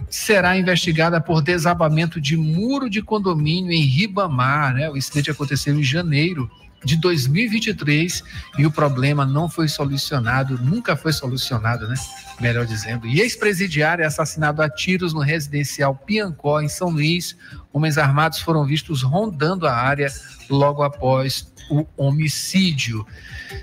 será 0.09 0.57
investigada 0.57 1.21
por 1.21 1.41
desabamento 1.41 2.19
de 2.19 2.35
muro 2.35 2.89
de 2.89 3.01
condomínio 3.01 3.71
em 3.71 3.83
Ribamar. 3.83 4.73
Né? 4.73 4.89
O 4.89 4.97
incidente 4.97 5.31
aconteceu 5.31 5.73
em 5.73 5.83
janeiro 5.83 6.49
de 6.83 6.97
2023 6.97 8.23
e 8.57 8.65
o 8.65 8.71
problema 8.71 9.25
não 9.25 9.47
foi 9.47 9.67
solucionado, 9.67 10.57
nunca 10.57 10.95
foi 10.95 11.13
solucionado, 11.13 11.87
né? 11.87 11.95
Melhor 12.39 12.65
dizendo. 12.65 13.05
E 13.05 13.21
ex-presidiário 13.21 14.03
é 14.03 14.07
assassinado 14.07 14.61
a 14.61 14.69
tiros 14.69 15.13
no 15.13 15.19
residencial 15.19 15.95
Piancó, 15.95 16.59
em 16.59 16.67
São 16.67 16.89
Luís. 16.89 17.37
Homens 17.71 17.97
armados 17.97 18.39
foram 18.39 18.65
vistos 18.65 19.03
rondando 19.03 19.67
a 19.67 19.73
área 19.73 20.11
logo 20.49 20.81
após 20.81 21.53
o 21.69 21.85
homicídio. 21.95 23.05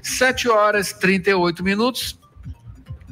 7 0.02 0.48
horas 0.48 0.90
e 0.90 0.98
38 0.98 1.62
minutos. 1.64 2.17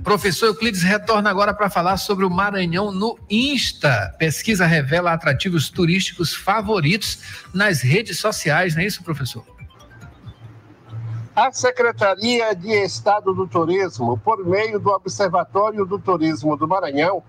Professor 0.06 0.46
Euclides 0.46 0.84
retorna 0.84 1.28
agora 1.28 1.52
para 1.52 1.68
falar 1.68 1.96
sobre 1.96 2.24
o 2.24 2.30
Maranhão 2.30 2.92
no 2.92 3.18
Insta. 3.28 4.14
Pesquisa 4.16 4.64
revela 4.64 5.12
atrativos 5.12 5.68
turísticos 5.68 6.32
favoritos 6.32 7.18
nas 7.52 7.80
redes 7.80 8.20
sociais, 8.20 8.76
não 8.76 8.82
é 8.82 8.86
isso, 8.86 9.02
professor? 9.02 9.44
A 11.34 11.50
Secretaria 11.50 12.54
de 12.54 12.70
Estado 12.84 13.34
do 13.34 13.48
Turismo, 13.48 14.16
por 14.18 14.46
meio 14.46 14.78
do 14.78 14.90
Observatório 14.90 15.84
do 15.84 15.98
Turismo 15.98 16.56
do 16.56 16.68
Maranhão, 16.68 17.20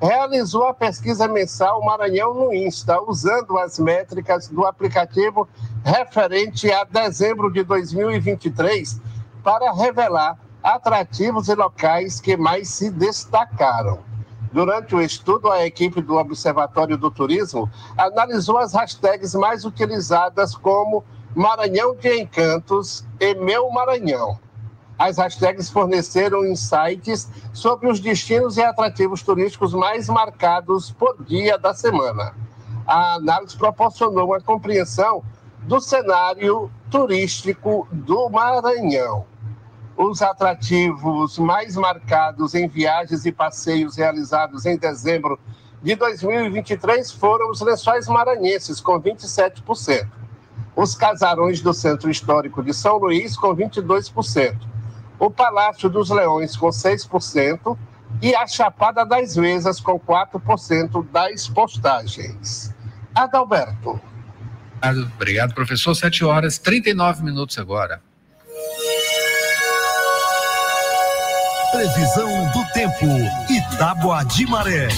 realizou 0.00 0.68
a 0.68 0.72
pesquisa 0.72 1.26
mensal 1.26 1.84
Maranhão 1.84 2.32
no 2.32 2.54
Insta, 2.54 3.02
usando 3.02 3.58
as 3.58 3.76
métricas 3.80 4.46
do 4.46 4.64
aplicativo 4.64 5.48
referente 5.84 6.70
a 6.70 6.84
dezembro 6.84 7.52
de 7.52 7.64
2023 7.64 9.00
para 9.42 9.72
revelar 9.72 10.38
atrativos 10.62 11.48
e 11.48 11.54
locais 11.54 12.20
que 12.20 12.36
mais 12.36 12.68
se 12.68 12.90
destacaram. 12.90 14.00
Durante 14.52 14.94
o 14.94 15.00
estudo, 15.00 15.50
a 15.50 15.64
equipe 15.64 16.02
do 16.02 16.16
Observatório 16.16 16.98
do 16.98 17.10
Turismo 17.10 17.70
analisou 17.96 18.58
as 18.58 18.72
hashtags 18.72 19.34
mais 19.34 19.64
utilizadas 19.64 20.56
como 20.56 21.04
Maranhão 21.34 21.94
de 21.94 22.20
Encantos 22.20 23.04
e 23.20 23.34
Meu 23.36 23.70
Maranhão. 23.70 24.38
As 24.98 25.16
hashtags 25.16 25.70
forneceram 25.70 26.44
insights 26.44 27.28
sobre 27.54 27.88
os 27.88 28.00
destinos 28.00 28.56
e 28.56 28.62
atrativos 28.62 29.22
turísticos 29.22 29.72
mais 29.72 30.08
marcados 30.08 30.90
por 30.90 31.22
dia 31.24 31.56
da 31.56 31.72
semana. 31.72 32.34
A 32.86 33.14
análise 33.14 33.56
proporcionou 33.56 34.26
uma 34.26 34.40
compreensão 34.40 35.22
do 35.62 35.80
cenário 35.80 36.70
turístico 36.90 37.86
do 37.92 38.28
Maranhão 38.28 39.24
os 40.02 40.22
atrativos 40.22 41.38
mais 41.38 41.76
marcados 41.76 42.54
em 42.54 42.66
viagens 42.66 43.26
e 43.26 43.32
passeios 43.32 43.96
realizados 43.96 44.64
em 44.64 44.78
dezembro 44.78 45.38
de 45.82 45.94
2023 45.94 47.12
foram 47.12 47.50
os 47.50 47.60
lençóis 47.60 48.08
maranhenses, 48.08 48.80
com 48.80 48.98
27%, 48.98 50.08
os 50.74 50.94
casarões 50.94 51.60
do 51.60 51.74
Centro 51.74 52.10
Histórico 52.10 52.62
de 52.62 52.72
São 52.72 52.96
Luís, 52.96 53.36
com 53.36 53.54
22%, 53.54 54.56
o 55.18 55.30
Palácio 55.30 55.90
dos 55.90 56.08
Leões, 56.08 56.56
com 56.56 56.68
6%, 56.68 57.76
e 58.22 58.34
a 58.34 58.46
Chapada 58.46 59.04
das 59.04 59.36
Vezas, 59.36 59.80
com 59.80 60.00
4% 60.00 61.06
das 61.10 61.46
postagens. 61.46 62.74
Adalberto. 63.14 64.00
Obrigado, 65.14 65.54
professor. 65.54 65.94
7 65.94 66.24
horas 66.24 66.58
39 66.58 67.22
minutos 67.22 67.58
agora. 67.58 68.00
Previsão 71.72 72.28
do 72.52 72.64
tempo. 72.72 73.06
Itágua 73.48 74.24
de 74.24 74.44
Maré. 74.44 74.88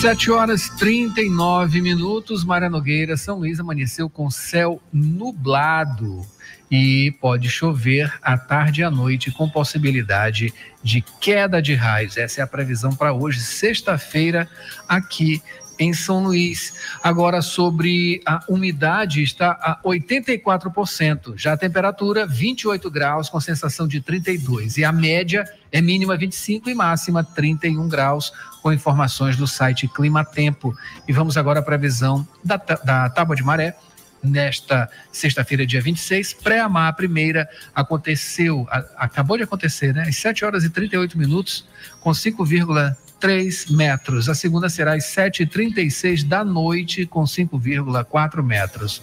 7 0.00 0.30
horas 0.30 0.68
39 0.78 1.82
minutos. 1.82 2.42
Maria 2.42 2.70
Nogueira, 2.70 3.18
São 3.18 3.38
Luís 3.38 3.60
amanheceu 3.60 4.08
com 4.08 4.30
céu 4.30 4.80
nublado 4.90 6.26
e 6.70 7.14
pode 7.20 7.50
chover 7.50 8.10
à 8.22 8.38
tarde 8.38 8.80
e 8.80 8.84
à 8.84 8.90
noite 8.90 9.30
com 9.30 9.46
possibilidade 9.46 10.54
de 10.82 11.02
queda 11.20 11.60
de 11.60 11.74
raios. 11.74 12.16
Essa 12.16 12.40
é 12.40 12.44
a 12.44 12.46
previsão 12.46 12.94
para 12.94 13.12
hoje, 13.12 13.40
sexta-feira, 13.40 14.48
aqui 14.88 15.42
em 15.82 15.92
São 15.92 16.22
Luís. 16.22 16.72
Agora, 17.02 17.42
sobre 17.42 18.22
a 18.24 18.40
umidade, 18.48 19.22
está 19.22 19.50
a 19.50 19.80
84%. 19.84 21.34
Já 21.36 21.52
a 21.52 21.56
temperatura, 21.56 22.26
28 22.26 22.90
graus, 22.90 23.28
com 23.28 23.40
sensação 23.40 23.86
de 23.86 24.00
32. 24.00 24.78
E 24.78 24.84
a 24.84 24.92
média 24.92 25.44
é 25.70 25.80
mínima 25.80 26.16
25 26.16 26.70
e 26.70 26.74
máxima 26.74 27.24
31 27.24 27.88
graus, 27.88 28.32
com 28.62 28.72
informações 28.72 29.36
do 29.36 29.46
site 29.46 29.88
Clima 29.88 30.24
Tempo. 30.24 30.74
E 31.08 31.12
vamos 31.12 31.36
agora 31.36 31.60
à 31.60 31.62
previsão 31.62 32.26
da, 32.44 32.56
da 32.56 33.10
tábua 33.10 33.34
de 33.34 33.42
maré. 33.42 33.76
Nesta 34.24 34.88
sexta-feira, 35.10 35.66
dia 35.66 35.80
26, 35.80 36.34
pré-amar, 36.34 36.86
a 36.86 36.92
primeira 36.92 37.48
aconteceu, 37.74 38.68
a, 38.70 38.78
acabou 38.98 39.36
de 39.36 39.42
acontecer, 39.42 39.92
né? 39.92 40.04
Às 40.06 40.16
7 40.16 40.44
horas 40.44 40.62
e 40.62 40.70
38 40.70 41.18
minutos, 41.18 41.66
com 42.00 42.12
5,3 42.12 42.94
3 43.22 43.70
metros. 43.70 44.28
A 44.28 44.34
segunda 44.34 44.68
será 44.68 44.94
às 44.94 45.04
7h36 45.04 46.24
da 46.24 46.44
noite, 46.44 47.06
com 47.06 47.22
5,4 47.22 48.42
metros. 48.42 49.00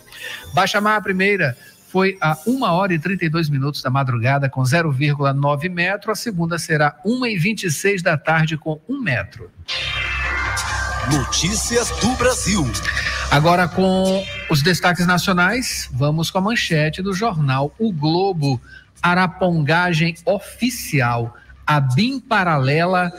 Baixa 0.54 0.82
Mar, 0.82 0.98
a 0.98 1.02
primeira, 1.02 1.58
foi 1.88 2.18
a 2.20 2.38
1 2.46 2.62
hora 2.64 2.94
e 2.94 3.00
32 3.00 3.50
minutos 3.50 3.82
da 3.82 3.90
madrugada, 3.90 4.50
com 4.50 4.62
0,9 4.62 5.70
metro. 5.70 6.12
A 6.12 6.16
segunda 6.16 6.60
será 6.60 7.00
1 7.06 7.26
e 7.28 7.38
26 7.38 8.04
da 8.04 8.18
tarde, 8.18 8.58
com 8.58 8.82
1 8.90 9.02
metro. 9.02 9.50
Notícias 11.10 11.90
do 12.02 12.10
Brasil. 12.18 12.70
Agora, 13.32 13.70
com 13.70 14.22
os 14.50 14.62
destaques 14.62 15.08
nacionais, 15.08 15.90
vamos 15.94 16.30
com 16.30 16.40
a 16.40 16.42
manchete 16.42 17.02
do 17.02 17.14
jornal 17.14 17.74
O 17.80 17.94
Globo. 17.94 18.60
Arapongagem 19.02 20.16
oficial. 20.26 21.34
A 21.66 21.80
BIM 21.80 22.20
paralela 22.20 23.14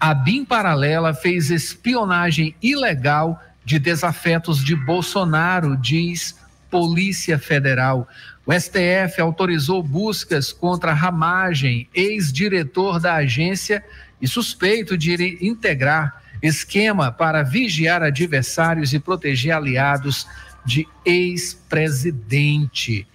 a 0.00 0.14
BIM 0.14 0.44
Paralela 0.44 1.12
fez 1.12 1.50
espionagem 1.50 2.54
ilegal 2.62 3.42
de 3.64 3.76
desafetos 3.78 4.64
de 4.64 4.74
Bolsonaro, 4.74 5.76
diz 5.76 6.34
Polícia 6.70 7.38
Federal. 7.38 8.08
O 8.46 8.52
STF 8.52 9.20
autorizou 9.20 9.82
buscas 9.82 10.52
contra 10.52 10.94
Ramagem, 10.94 11.88
ex-diretor 11.92 13.00
da 13.00 13.16
agência 13.16 13.84
e 14.20 14.28
suspeito 14.28 14.96
de 14.96 15.36
integrar 15.40 16.22
esquema 16.42 17.10
para 17.10 17.42
vigiar 17.42 18.02
adversários 18.02 18.94
e 18.94 18.98
proteger 18.98 19.52
aliados 19.52 20.26
de 20.64 20.88
ex-presidente. 21.04 23.06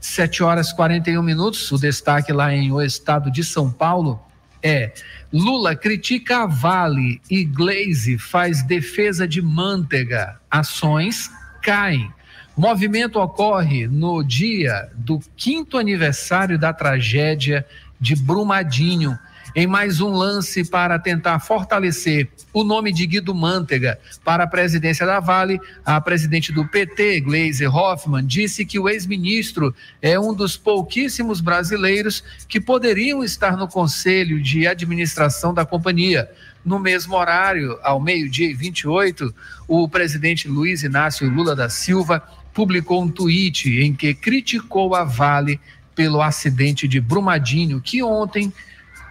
7 0.00 0.42
horas 0.42 0.72
41 0.72 1.22
minutos. 1.22 1.70
O 1.70 1.78
destaque 1.78 2.32
lá 2.32 2.52
em 2.54 2.72
o 2.72 2.80
estado 2.80 3.30
de 3.30 3.44
São 3.44 3.70
Paulo 3.70 4.18
é: 4.62 4.92
Lula 5.32 5.74
critica 5.76 6.42
a 6.42 6.46
Vale 6.46 7.20
e 7.30 7.44
Glaze 7.44 8.18
faz 8.18 8.62
defesa 8.62 9.26
de 9.26 9.40
manteiga. 9.40 10.40
Ações 10.50 11.30
caem. 11.62 12.10
Movimento 12.56 13.18
ocorre 13.18 13.86
no 13.86 14.22
dia 14.22 14.90
do 14.94 15.20
quinto 15.36 15.78
aniversário 15.78 16.58
da 16.58 16.72
tragédia 16.72 17.66
de 17.98 18.14
Brumadinho 18.14 19.18
em 19.54 19.66
mais 19.66 20.00
um 20.00 20.10
lance 20.10 20.64
para 20.64 20.98
tentar 20.98 21.38
fortalecer 21.40 22.28
o 22.52 22.64
nome 22.64 22.92
de 22.92 23.06
Guido 23.06 23.34
Mantega 23.34 23.98
para 24.24 24.44
a 24.44 24.46
presidência 24.46 25.06
da 25.06 25.20
Vale, 25.20 25.60
a 25.84 26.00
presidente 26.00 26.52
do 26.52 26.66
PT, 26.66 27.20
Gleise 27.20 27.66
Hoffmann, 27.66 28.26
disse 28.26 28.64
que 28.64 28.78
o 28.78 28.88
ex-ministro 28.88 29.74
é 30.00 30.18
um 30.18 30.34
dos 30.34 30.56
pouquíssimos 30.56 31.40
brasileiros 31.40 32.22
que 32.48 32.60
poderiam 32.60 33.22
estar 33.22 33.56
no 33.56 33.68
conselho 33.68 34.42
de 34.42 34.66
administração 34.66 35.54
da 35.54 35.64
companhia. 35.64 36.30
No 36.64 36.78
mesmo 36.78 37.16
horário, 37.16 37.78
ao 37.82 38.00
meio-dia 38.00 38.50
e 38.50 38.54
28, 38.54 39.34
o 39.66 39.88
presidente 39.88 40.46
Luiz 40.46 40.82
Inácio 40.82 41.28
Lula 41.28 41.56
da 41.56 41.68
Silva 41.68 42.22
publicou 42.52 43.02
um 43.02 43.08
tweet 43.08 43.80
em 43.80 43.94
que 43.94 44.12
criticou 44.12 44.94
a 44.94 45.04
Vale 45.04 45.58
pelo 45.94 46.20
acidente 46.20 46.86
de 46.86 47.00
Brumadinho, 47.00 47.80
que 47.80 48.02
ontem 48.02 48.52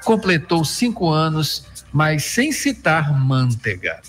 completou 0.03 0.63
cinco 0.63 1.09
anos, 1.09 1.65
mas 1.91 2.23
sem 2.23 2.51
citar 2.51 3.13
manteiga. 3.13 3.99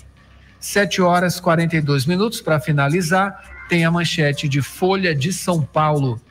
Sete 0.59 1.01
horas 1.01 1.39
42 1.39 2.05
minutos 2.05 2.39
para 2.39 2.59
finalizar, 2.59 3.65
tem 3.67 3.83
a 3.83 3.91
manchete 3.91 4.47
de 4.47 4.61
Folha 4.61 5.15
de 5.15 5.33
São 5.33 5.61
Paulo, 5.61 6.21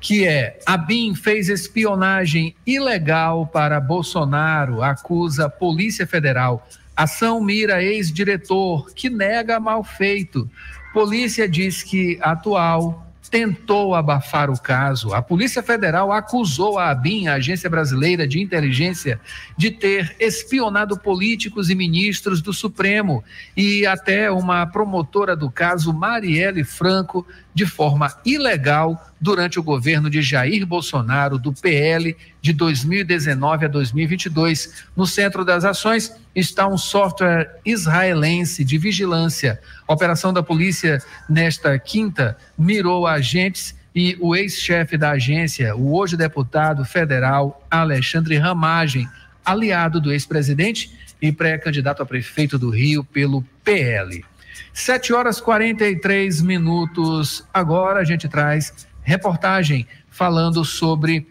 que 0.00 0.26
é: 0.26 0.60
a 0.66 0.76
BIM 0.76 1.14
fez 1.14 1.48
espionagem 1.48 2.54
ilegal 2.66 3.46
para 3.46 3.80
Bolsonaro, 3.80 4.82
acusa 4.82 5.48
Polícia 5.48 6.06
Federal. 6.06 6.68
Ação 6.94 7.42
mira 7.42 7.82
ex-diretor 7.82 8.92
que 8.94 9.08
nega 9.08 9.58
mal 9.58 9.82
feito. 9.82 10.48
Polícia 10.92 11.48
diz 11.48 11.82
que 11.82 12.18
atual 12.20 13.11
tentou 13.32 13.94
abafar 13.94 14.50
o 14.50 14.60
caso. 14.60 15.14
A 15.14 15.22
Polícia 15.22 15.62
Federal 15.62 16.12
acusou 16.12 16.78
a 16.78 16.90
ABIN, 16.90 17.28
a 17.28 17.36
Agência 17.36 17.70
Brasileira 17.70 18.28
de 18.28 18.38
Inteligência, 18.38 19.18
de 19.56 19.70
ter 19.70 20.14
espionado 20.20 20.98
políticos 20.98 21.70
e 21.70 21.74
ministros 21.74 22.42
do 22.42 22.52
Supremo 22.52 23.24
e 23.56 23.86
até 23.86 24.30
uma 24.30 24.66
promotora 24.66 25.34
do 25.34 25.50
caso, 25.50 25.94
Marielle 25.94 26.62
Franco, 26.62 27.26
de 27.54 27.64
forma 27.64 28.14
ilegal 28.22 29.11
durante 29.22 29.60
o 29.60 29.62
governo 29.62 30.10
de 30.10 30.20
Jair 30.20 30.66
Bolsonaro, 30.66 31.38
do 31.38 31.52
PL, 31.52 32.16
de 32.40 32.52
2019 32.52 33.66
a 33.66 33.68
2022. 33.68 34.84
No 34.96 35.06
centro 35.06 35.44
das 35.44 35.64
ações 35.64 36.12
está 36.34 36.66
um 36.66 36.76
software 36.76 37.60
israelense 37.64 38.64
de 38.64 38.76
vigilância. 38.76 39.60
A 39.86 39.92
operação 39.92 40.32
da 40.32 40.42
polícia 40.42 41.00
nesta 41.30 41.78
quinta 41.78 42.36
mirou 42.58 43.06
agentes 43.06 43.76
e 43.94 44.16
o 44.20 44.34
ex-chefe 44.34 44.96
da 44.96 45.12
agência, 45.12 45.76
o 45.76 45.94
hoje 45.94 46.16
deputado 46.16 46.84
federal 46.84 47.64
Alexandre 47.70 48.36
Ramagem, 48.38 49.08
aliado 49.44 50.00
do 50.00 50.10
ex-presidente 50.10 50.98
e 51.20 51.30
pré-candidato 51.30 52.02
a 52.02 52.06
prefeito 52.06 52.58
do 52.58 52.70
Rio 52.70 53.04
pelo 53.04 53.44
PL. 53.62 54.24
7 54.72 55.12
horas 55.12 55.40
43 55.40 56.42
minutos. 56.42 57.44
Agora 57.52 58.00
a 58.00 58.04
gente 58.04 58.28
traz 58.28 58.90
reportagem 59.02 59.86
falando 60.10 60.64
sobre 60.64 61.26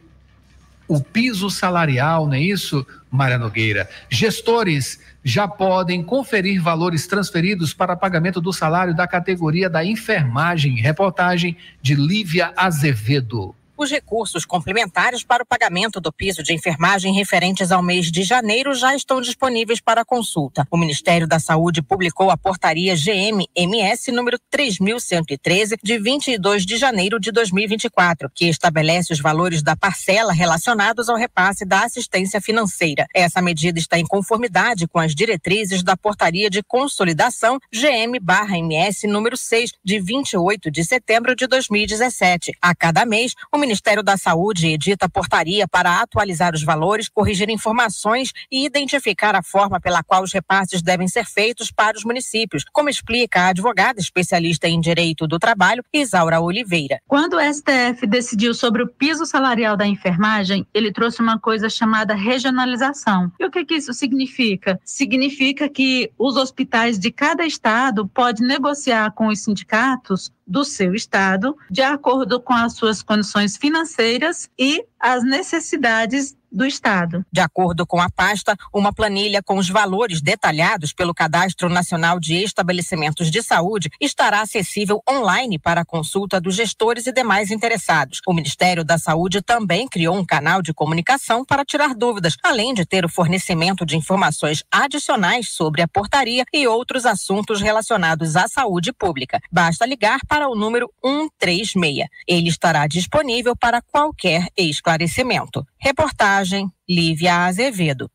o 0.88 1.02
piso 1.02 1.50
salarial, 1.50 2.28
não 2.28 2.34
é 2.34 2.42
isso, 2.42 2.86
Maria 3.10 3.38
Nogueira? 3.38 3.90
Gestores 4.10 5.00
já 5.24 5.48
podem 5.48 6.04
conferir 6.04 6.62
valores 6.62 7.08
transferidos 7.08 7.74
para 7.74 7.96
pagamento 7.96 8.42
do 8.42 8.52
salário 8.52 8.94
da 8.94 9.08
categoria 9.08 9.70
da 9.70 9.86
enfermagem. 9.86 10.82
Reportagem 10.82 11.56
de 11.82 11.96
Lívia 11.96 12.52
Azevedo. 12.58 13.56
Os 13.82 13.90
recursos 13.90 14.46
complementares 14.46 15.24
para 15.24 15.42
o 15.42 15.46
pagamento 15.46 16.00
do 16.00 16.14
piso 16.14 16.44
de 16.44 16.54
enfermagem 16.54 17.16
referentes 17.16 17.72
ao 17.72 17.82
mês 17.82 18.12
de 18.12 18.22
janeiro 18.22 18.76
já 18.76 18.96
estão 18.96 19.20
disponíveis 19.20 19.82
para 19.82 20.06
consulta. 20.06 20.68
O 20.70 20.78
Ministério 20.78 21.28
da 21.28 21.40
Saúde 21.40 21.82
publicou 21.82 22.30
a 22.30 22.38
portaria 22.38 22.96
GMMS 22.96 24.12
número 24.12 24.38
3113 24.52 25.78
de 25.82 25.98
22 25.98 26.64
de 26.64 26.78
janeiro 26.78 27.20
de 27.20 27.32
2024, 27.32 28.30
que 28.36 28.50
estabelece 28.50 29.14
os 29.14 29.20
valores 29.20 29.64
da 29.64 29.76
parcela 29.76 30.32
relacionados 30.32 31.10
ao 31.10 31.18
repasse 31.18 31.66
da 31.66 31.84
assistência 31.84 32.40
financeira. 32.40 33.08
Essa 33.16 33.42
medida 33.42 33.80
está 33.80 33.98
em 33.98 34.06
conformidade 34.06 34.88
com 34.88 35.00
as 35.00 35.16
diretrizes 35.16 35.82
da 35.82 35.98
portaria 35.98 36.52
de 36.52 36.62
consolidação 36.62 37.58
GM/MS 37.74 39.08
número 39.08 39.36
6 39.36 39.72
de 39.84 40.00
28 40.00 40.70
de 40.70 40.86
setembro 40.86 41.36
de 41.36 41.48
2017. 41.48 42.52
A 42.62 42.76
cada 42.76 43.08
mês, 43.08 43.34
o 43.52 43.71
Ministério 43.72 44.04
da 44.04 44.18
Saúde 44.18 44.68
edita 44.68 45.08
portaria 45.08 45.66
para 45.66 46.02
atualizar 46.02 46.54
os 46.54 46.62
valores, 46.62 47.08
corrigir 47.08 47.50
informações 47.50 48.34
e 48.52 48.66
identificar 48.66 49.34
a 49.34 49.42
forma 49.42 49.80
pela 49.80 50.04
qual 50.04 50.24
os 50.24 50.34
repasses 50.34 50.82
devem 50.82 51.08
ser 51.08 51.26
feitos 51.26 51.72
para 51.72 51.96
os 51.96 52.04
municípios, 52.04 52.66
como 52.74 52.90
explica 52.90 53.44
a 53.44 53.48
advogada 53.48 54.02
especialista 54.02 54.68
em 54.68 54.82
direito 54.82 55.26
do 55.26 55.40
trabalho, 55.40 55.86
Isaura 55.94 56.42
Oliveira. 56.42 57.00
Quando 57.08 57.38
o 57.38 57.40
STF 57.40 58.06
decidiu 58.06 58.54
sobre 58.54 58.84
o 58.84 58.90
piso 58.90 59.26
salarial 59.26 59.78
da 59.78 59.88
enfermagem, 59.88 60.68
ele 60.74 60.92
trouxe 60.92 61.22
uma 61.22 61.40
coisa 61.40 61.70
chamada 61.70 62.14
regionalização. 62.14 63.32
E 63.40 63.46
o 63.46 63.50
que, 63.50 63.64
que 63.64 63.76
isso 63.76 63.94
significa? 63.94 64.78
Significa 64.84 65.70
que 65.70 66.12
os 66.20 66.36
hospitais 66.36 67.00
de 67.00 67.10
cada 67.10 67.46
estado 67.46 68.06
podem 68.06 68.46
negociar 68.46 69.12
com 69.12 69.28
os 69.28 69.42
sindicatos 69.42 70.30
do 70.52 70.66
seu 70.66 70.94
estado, 70.94 71.58
de 71.70 71.82
acordo 71.82 72.42
com 72.42 72.54
as 72.54 72.74
suas 72.74 73.02
condições 73.02 73.56
financeiras 73.56 74.50
e 74.60 74.86
as 75.00 75.24
necessidades 75.24 76.36
do 76.52 76.66
Estado. 76.66 77.26
De 77.32 77.40
acordo 77.40 77.88
com 77.88 78.02
a 78.02 78.10
pasta, 78.10 78.56
uma 78.74 78.92
planilha 78.92 79.42
com 79.42 79.58
os 79.58 79.70
valores 79.70 80.22
detalhados 80.22 80.92
pelo 80.92 81.14
Cadastro 81.14 81.70
Nacional 81.70 82.20
de 82.20 82.36
Estabelecimentos 82.44 83.32
de 83.32 83.42
Saúde 83.42 83.90
estará 84.00 84.42
acessível 84.42 85.02
online 85.10 85.58
para 85.58 85.86
consulta 85.86 86.42
dos 86.42 86.56
gestores 86.56 87.08
e 87.08 87.14
demais 87.14 87.52
interessados. 87.52 88.20
O 88.28 88.34
Ministério 88.34 88.84
da 88.84 88.98
Saúde 88.98 89.42
também 89.42 89.88
criou 89.88 90.16
um 90.16 90.26
canal 90.26 90.62
de 90.62 90.74
comunicação 90.74 91.46
para 91.46 91.64
tirar 91.64 91.96
dúvidas, 91.96 92.36
além 92.44 92.74
de 92.74 92.86
ter 92.86 93.06
o 93.06 93.10
fornecimento 93.10 93.86
de 93.86 93.96
informações 93.96 94.64
adicionais 94.70 95.50
sobre 95.50 95.82
a 95.82 95.88
portaria 95.88 96.44
e 96.54 96.68
outros 96.68 97.06
assuntos 97.06 97.62
relacionados 97.62 98.36
à 98.36 98.48
saúde 98.48 98.92
pública. 98.92 99.40
Basta 99.52 99.86
ligar 99.86 100.20
para 100.28 100.50
o 100.50 100.56
número 100.56 100.92
136. 101.04 102.08
Ele 102.28 102.50
estará 102.50 102.88
disponível 102.88 103.56
para 103.56 103.82
qualquer 103.82 104.48
esclarecimento. 104.58 105.66
Reportagem 105.80 106.41
Lívia 106.90 107.46
Azevedo. 107.46 108.10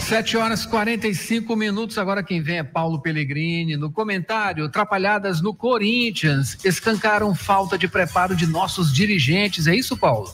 7 0.07 0.37
horas 0.37 0.65
45 0.67 1.57
minutos. 1.57 1.99
Agora 1.99 2.23
quem 2.23 2.41
vem 2.41 2.59
é 2.59 2.63
Paulo 2.63 3.01
Pellegrini. 3.01 3.77
No 3.77 3.91
comentário, 3.91 4.67
atrapalhadas 4.67 5.41
no 5.41 5.55
Corinthians 5.55 6.57
escancaram 6.65 7.35
falta 7.35 7.77
de 7.77 7.89
preparo 7.89 8.37
de 8.37 8.47
nossos 8.47 8.93
dirigentes. 8.93 9.67
É 9.67 9.75
isso, 9.75 9.97
Paulo? 9.97 10.33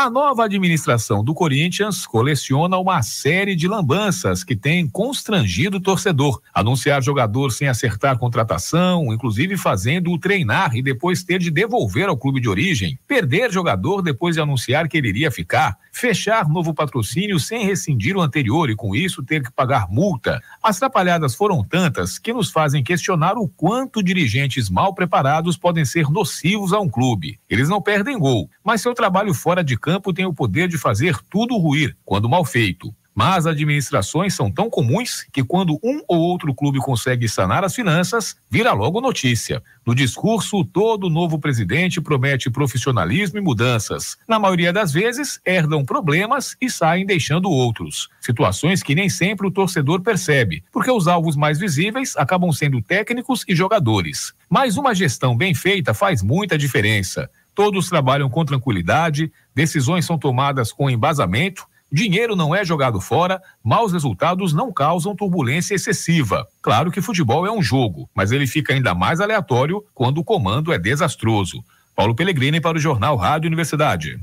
A 0.00 0.08
nova 0.08 0.44
administração 0.44 1.24
do 1.24 1.34
Corinthians 1.34 2.06
coleciona 2.06 2.78
uma 2.78 3.02
série 3.02 3.56
de 3.56 3.66
lambanças 3.66 4.44
que 4.44 4.54
tem 4.54 4.88
constrangido 4.88 5.78
o 5.78 5.80
torcedor. 5.80 6.40
Anunciar 6.54 7.02
jogador 7.02 7.50
sem 7.50 7.66
acertar 7.66 8.16
contratação, 8.16 9.12
inclusive 9.12 9.56
fazendo-o 9.56 10.16
treinar 10.16 10.76
e 10.76 10.82
depois 10.82 11.24
ter 11.24 11.40
de 11.40 11.50
devolver 11.50 12.08
ao 12.08 12.16
clube 12.16 12.40
de 12.40 12.48
origem. 12.48 12.96
Perder 13.08 13.50
jogador 13.50 14.00
depois 14.00 14.36
de 14.36 14.40
anunciar 14.40 14.86
que 14.86 14.96
ele 14.96 15.08
iria 15.08 15.32
ficar. 15.32 15.76
Fechar 15.90 16.48
novo 16.48 16.72
patrocínio 16.72 17.40
sem 17.40 17.66
rescindir 17.66 18.16
o 18.16 18.20
anterior 18.20 18.70
e 18.70 18.76
com 18.76 18.94
isso 18.94 19.24
ter 19.24 19.42
que 19.42 19.50
pagar 19.50 19.88
multa. 19.90 20.40
As 20.62 20.76
atrapalhadas 20.76 21.34
foram 21.34 21.64
tantas 21.64 22.20
que 22.20 22.32
nos 22.32 22.52
fazem 22.52 22.84
questionar 22.84 23.36
o 23.36 23.48
quanto 23.48 24.00
dirigentes 24.00 24.70
mal 24.70 24.94
preparados 24.94 25.56
podem 25.56 25.84
ser 25.84 26.08
nocivos 26.08 26.72
a 26.72 26.78
um 26.78 26.88
clube. 26.88 27.40
Eles 27.50 27.68
não 27.68 27.82
perdem 27.82 28.16
gol, 28.16 28.48
mas 28.62 28.80
seu 28.80 28.94
trabalho 28.94 29.34
fora 29.34 29.64
de 29.64 29.76
campo 29.76 29.87
tem 30.14 30.26
o 30.26 30.34
poder 30.34 30.68
de 30.68 30.76
fazer 30.76 31.16
tudo 31.30 31.56
ruir, 31.56 31.96
quando 32.04 32.28
mal 32.28 32.44
feito. 32.44 32.94
Mas 33.18 33.48
administrações 33.48 34.32
são 34.32 34.48
tão 34.48 34.70
comuns 34.70 35.26
que 35.32 35.42
quando 35.42 35.76
um 35.82 36.00
ou 36.06 36.20
outro 36.20 36.54
clube 36.54 36.78
consegue 36.78 37.28
sanar 37.28 37.64
as 37.64 37.74
finanças, 37.74 38.36
vira 38.48 38.72
logo 38.72 39.00
notícia. 39.00 39.60
No 39.84 39.92
discurso, 39.92 40.64
todo 40.64 41.10
novo 41.10 41.36
presidente 41.36 42.00
promete 42.00 42.48
profissionalismo 42.48 43.36
e 43.36 43.42
mudanças. 43.42 44.16
Na 44.28 44.38
maioria 44.38 44.72
das 44.72 44.92
vezes, 44.92 45.40
herdam 45.44 45.84
problemas 45.84 46.56
e 46.60 46.70
saem 46.70 47.04
deixando 47.04 47.50
outros. 47.50 48.08
Situações 48.20 48.84
que 48.84 48.94
nem 48.94 49.08
sempre 49.08 49.48
o 49.48 49.50
torcedor 49.50 50.00
percebe, 50.00 50.62
porque 50.70 50.92
os 50.92 51.08
alvos 51.08 51.34
mais 51.34 51.58
visíveis 51.58 52.16
acabam 52.16 52.52
sendo 52.52 52.80
técnicos 52.80 53.44
e 53.48 53.52
jogadores. 53.52 54.32
Mas 54.48 54.76
uma 54.76 54.94
gestão 54.94 55.36
bem 55.36 55.54
feita 55.54 55.92
faz 55.92 56.22
muita 56.22 56.56
diferença. 56.56 57.28
Todos 57.58 57.88
trabalham 57.88 58.30
com 58.30 58.44
tranquilidade, 58.44 59.32
decisões 59.52 60.06
são 60.06 60.16
tomadas 60.16 60.70
com 60.70 60.88
embasamento, 60.88 61.66
dinheiro 61.90 62.36
não 62.36 62.54
é 62.54 62.64
jogado 62.64 63.00
fora, 63.00 63.42
maus 63.64 63.92
resultados 63.92 64.52
não 64.52 64.72
causam 64.72 65.16
turbulência 65.16 65.74
excessiva. 65.74 66.46
Claro 66.62 66.88
que 66.88 67.00
futebol 67.00 67.44
é 67.44 67.50
um 67.50 67.60
jogo, 67.60 68.08
mas 68.14 68.30
ele 68.30 68.46
fica 68.46 68.72
ainda 68.72 68.94
mais 68.94 69.20
aleatório 69.20 69.84
quando 69.92 70.18
o 70.18 70.24
comando 70.24 70.72
é 70.72 70.78
desastroso. 70.78 71.60
Paulo 71.96 72.14
Pellegrini 72.14 72.60
para 72.60 72.76
o 72.76 72.80
Jornal 72.80 73.16
Rádio 73.16 73.48
Universidade. 73.48 74.20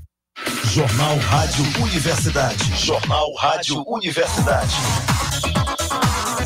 Jornal 0.64 1.18
Rádio 1.18 1.84
Universidade. 1.84 2.74
Jornal 2.78 3.34
Rádio 3.36 3.84
Universidade. 3.86 4.76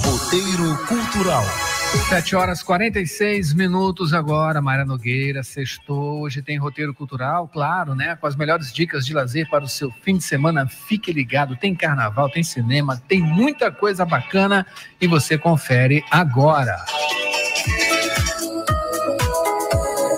Roteiro 0.04 0.76
Cultural. 0.88 1.46
7 1.98 2.36
horas 2.36 2.62
46 2.62 3.54
minutos 3.54 4.14
agora, 4.14 4.62
Mara 4.62 4.86
Nogueira, 4.86 5.42
sextou. 5.42 6.22
Hoje 6.22 6.42
tem 6.42 6.58
roteiro 6.58 6.94
cultural, 6.94 7.48
claro, 7.48 7.96
né? 7.96 8.16
Com 8.16 8.28
as 8.28 8.36
melhores 8.36 8.72
dicas 8.72 9.06
de 9.06 9.14
lazer 9.14 9.50
para 9.50 9.64
o 9.64 9.68
seu 9.68 9.92
fim 10.04 10.18
de 10.18 10.24
semana. 10.24 10.68
Fique 10.68 11.12
ligado, 11.12 11.56
tem 11.56 11.74
carnaval, 11.74 12.30
tem 12.30 12.44
cinema, 12.44 13.02
tem 13.08 13.20
muita 13.22 13.72
coisa 13.72 14.06
bacana 14.06 14.66
e 15.02 15.08
você 15.08 15.38
confere 15.38 16.04
agora. 16.12 16.78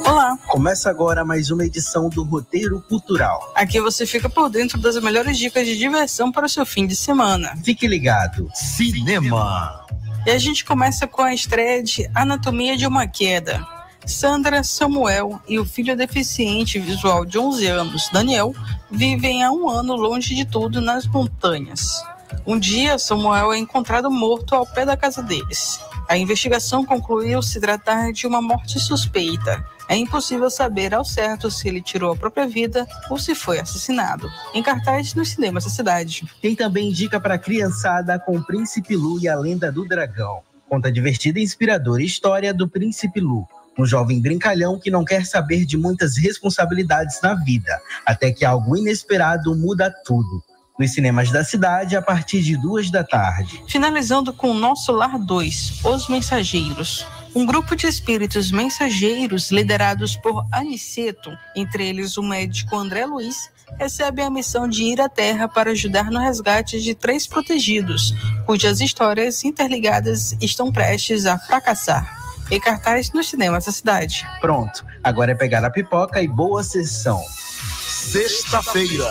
Olá! 0.05 0.37
Começa 0.47 0.89
agora 0.89 1.23
mais 1.23 1.51
uma 1.51 1.65
edição 1.65 2.09
do 2.09 2.23
Roteiro 2.23 2.81
Cultural. 2.81 3.53
Aqui 3.55 3.79
você 3.79 4.05
fica 4.05 4.29
por 4.29 4.49
dentro 4.49 4.77
das 4.77 5.01
melhores 5.01 5.37
dicas 5.37 5.65
de 5.65 5.77
diversão 5.77 6.31
para 6.31 6.45
o 6.45 6.49
seu 6.49 6.65
fim 6.65 6.85
de 6.85 6.95
semana. 6.95 7.55
Fique 7.63 7.87
ligado. 7.87 8.49
Cinema. 8.53 9.85
E 10.23 10.29
a 10.29 10.37
gente 10.37 10.63
começa 10.63 11.07
com 11.07 11.23
a 11.23 11.33
estreia 11.33 11.81
de 11.81 12.09
Anatomia 12.13 12.77
de 12.77 12.85
uma 12.85 13.07
Queda. 13.07 13.65
Sandra, 14.05 14.63
Samuel 14.63 15.41
e 15.47 15.57
o 15.57 15.65
filho 15.65 15.97
deficiente 15.97 16.77
visual 16.77 17.25
de 17.25 17.39
11 17.39 17.67
anos, 17.67 18.09
Daniel, 18.13 18.53
vivem 18.89 19.43
há 19.43 19.51
um 19.51 19.67
ano 19.67 19.95
longe 19.95 20.35
de 20.35 20.45
tudo 20.45 20.79
nas 20.79 21.07
montanhas. 21.07 22.03
Um 22.45 22.59
dia, 22.59 22.99
Samuel 22.99 23.51
é 23.51 23.57
encontrado 23.57 24.11
morto 24.11 24.53
ao 24.53 24.65
pé 24.65 24.85
da 24.85 24.95
casa 24.95 25.23
deles. 25.23 25.79
A 26.07 26.17
investigação 26.17 26.85
concluiu 26.85 27.41
se 27.41 27.59
tratar 27.59 28.11
de 28.11 28.27
uma 28.27 28.41
morte 28.41 28.79
suspeita. 28.79 29.65
É 29.91 29.97
impossível 29.97 30.49
saber 30.49 30.93
ao 30.93 31.03
certo 31.03 31.51
se 31.51 31.67
ele 31.67 31.81
tirou 31.81 32.13
a 32.13 32.15
própria 32.15 32.47
vida 32.47 32.87
ou 33.09 33.19
se 33.19 33.35
foi 33.35 33.59
assassinado. 33.59 34.31
Em 34.53 34.63
cartaz 34.63 35.13
nos 35.13 35.31
cinemas 35.31 35.65
da 35.65 35.69
cidade. 35.69 36.25
Tem 36.41 36.55
também 36.55 36.93
dica 36.93 37.19
para 37.19 37.37
criançada 37.37 38.17
com 38.17 38.41
Príncipe 38.41 38.95
Lu 38.95 39.19
e 39.19 39.27
a 39.27 39.35
Lenda 39.35 39.69
do 39.69 39.85
Dragão. 39.85 40.43
Conta 40.69 40.87
a 40.87 40.91
divertida 40.91 41.39
e 41.39 41.43
inspiradora 41.43 42.01
história 42.01 42.53
do 42.53 42.69
Príncipe 42.69 43.19
Lu, 43.19 43.45
um 43.77 43.85
jovem 43.85 44.21
brincalhão 44.21 44.79
que 44.79 44.89
não 44.89 45.03
quer 45.03 45.25
saber 45.25 45.65
de 45.65 45.75
muitas 45.75 46.15
responsabilidades 46.15 47.19
na 47.21 47.33
vida, 47.33 47.77
até 48.05 48.31
que 48.31 48.45
algo 48.45 48.77
inesperado 48.77 49.53
muda 49.53 49.93
tudo 50.05 50.41
nos 50.79 50.93
cinemas 50.93 51.29
da 51.31 51.43
cidade 51.43 51.97
a 51.97 52.01
partir 52.01 52.41
de 52.41 52.55
duas 52.55 52.89
da 52.89 53.03
tarde. 53.03 53.61
Finalizando 53.67 54.31
com 54.31 54.53
Nosso 54.53 54.93
Lar 54.93 55.19
2, 55.19 55.83
Os 55.83 56.07
Mensageiros. 56.07 57.05
Um 57.33 57.45
grupo 57.45 57.75
de 57.75 57.87
espíritos 57.87 58.51
mensageiros 58.51 59.51
liderados 59.51 60.17
por 60.17 60.45
Aniceto, 60.51 61.31
entre 61.55 61.87
eles 61.87 62.17
o 62.17 62.23
médico 62.23 62.75
André 62.75 63.05
Luiz, 63.05 63.49
recebe 63.79 64.21
a 64.21 64.29
missão 64.29 64.67
de 64.67 64.83
ir 64.83 64.99
à 64.99 65.07
Terra 65.07 65.47
para 65.47 65.71
ajudar 65.71 66.11
no 66.11 66.19
resgate 66.19 66.81
de 66.81 66.93
três 66.93 67.25
protegidos, 67.25 68.13
cujas 68.45 68.81
histórias 68.81 69.45
interligadas 69.45 70.35
estão 70.41 70.73
prestes 70.73 71.25
a 71.25 71.39
fracassar. 71.39 72.19
Em 72.51 72.59
cartaz 72.59 73.13
nos 73.13 73.29
cinemas 73.29 73.63
da 73.63 73.71
cidade. 73.71 74.27
Pronto, 74.41 74.85
agora 75.01 75.31
é 75.31 75.35
pegar 75.35 75.63
a 75.63 75.69
pipoca 75.69 76.21
e 76.21 76.27
boa 76.27 76.63
sessão. 76.63 77.23
Sexta-feira. 77.87 79.09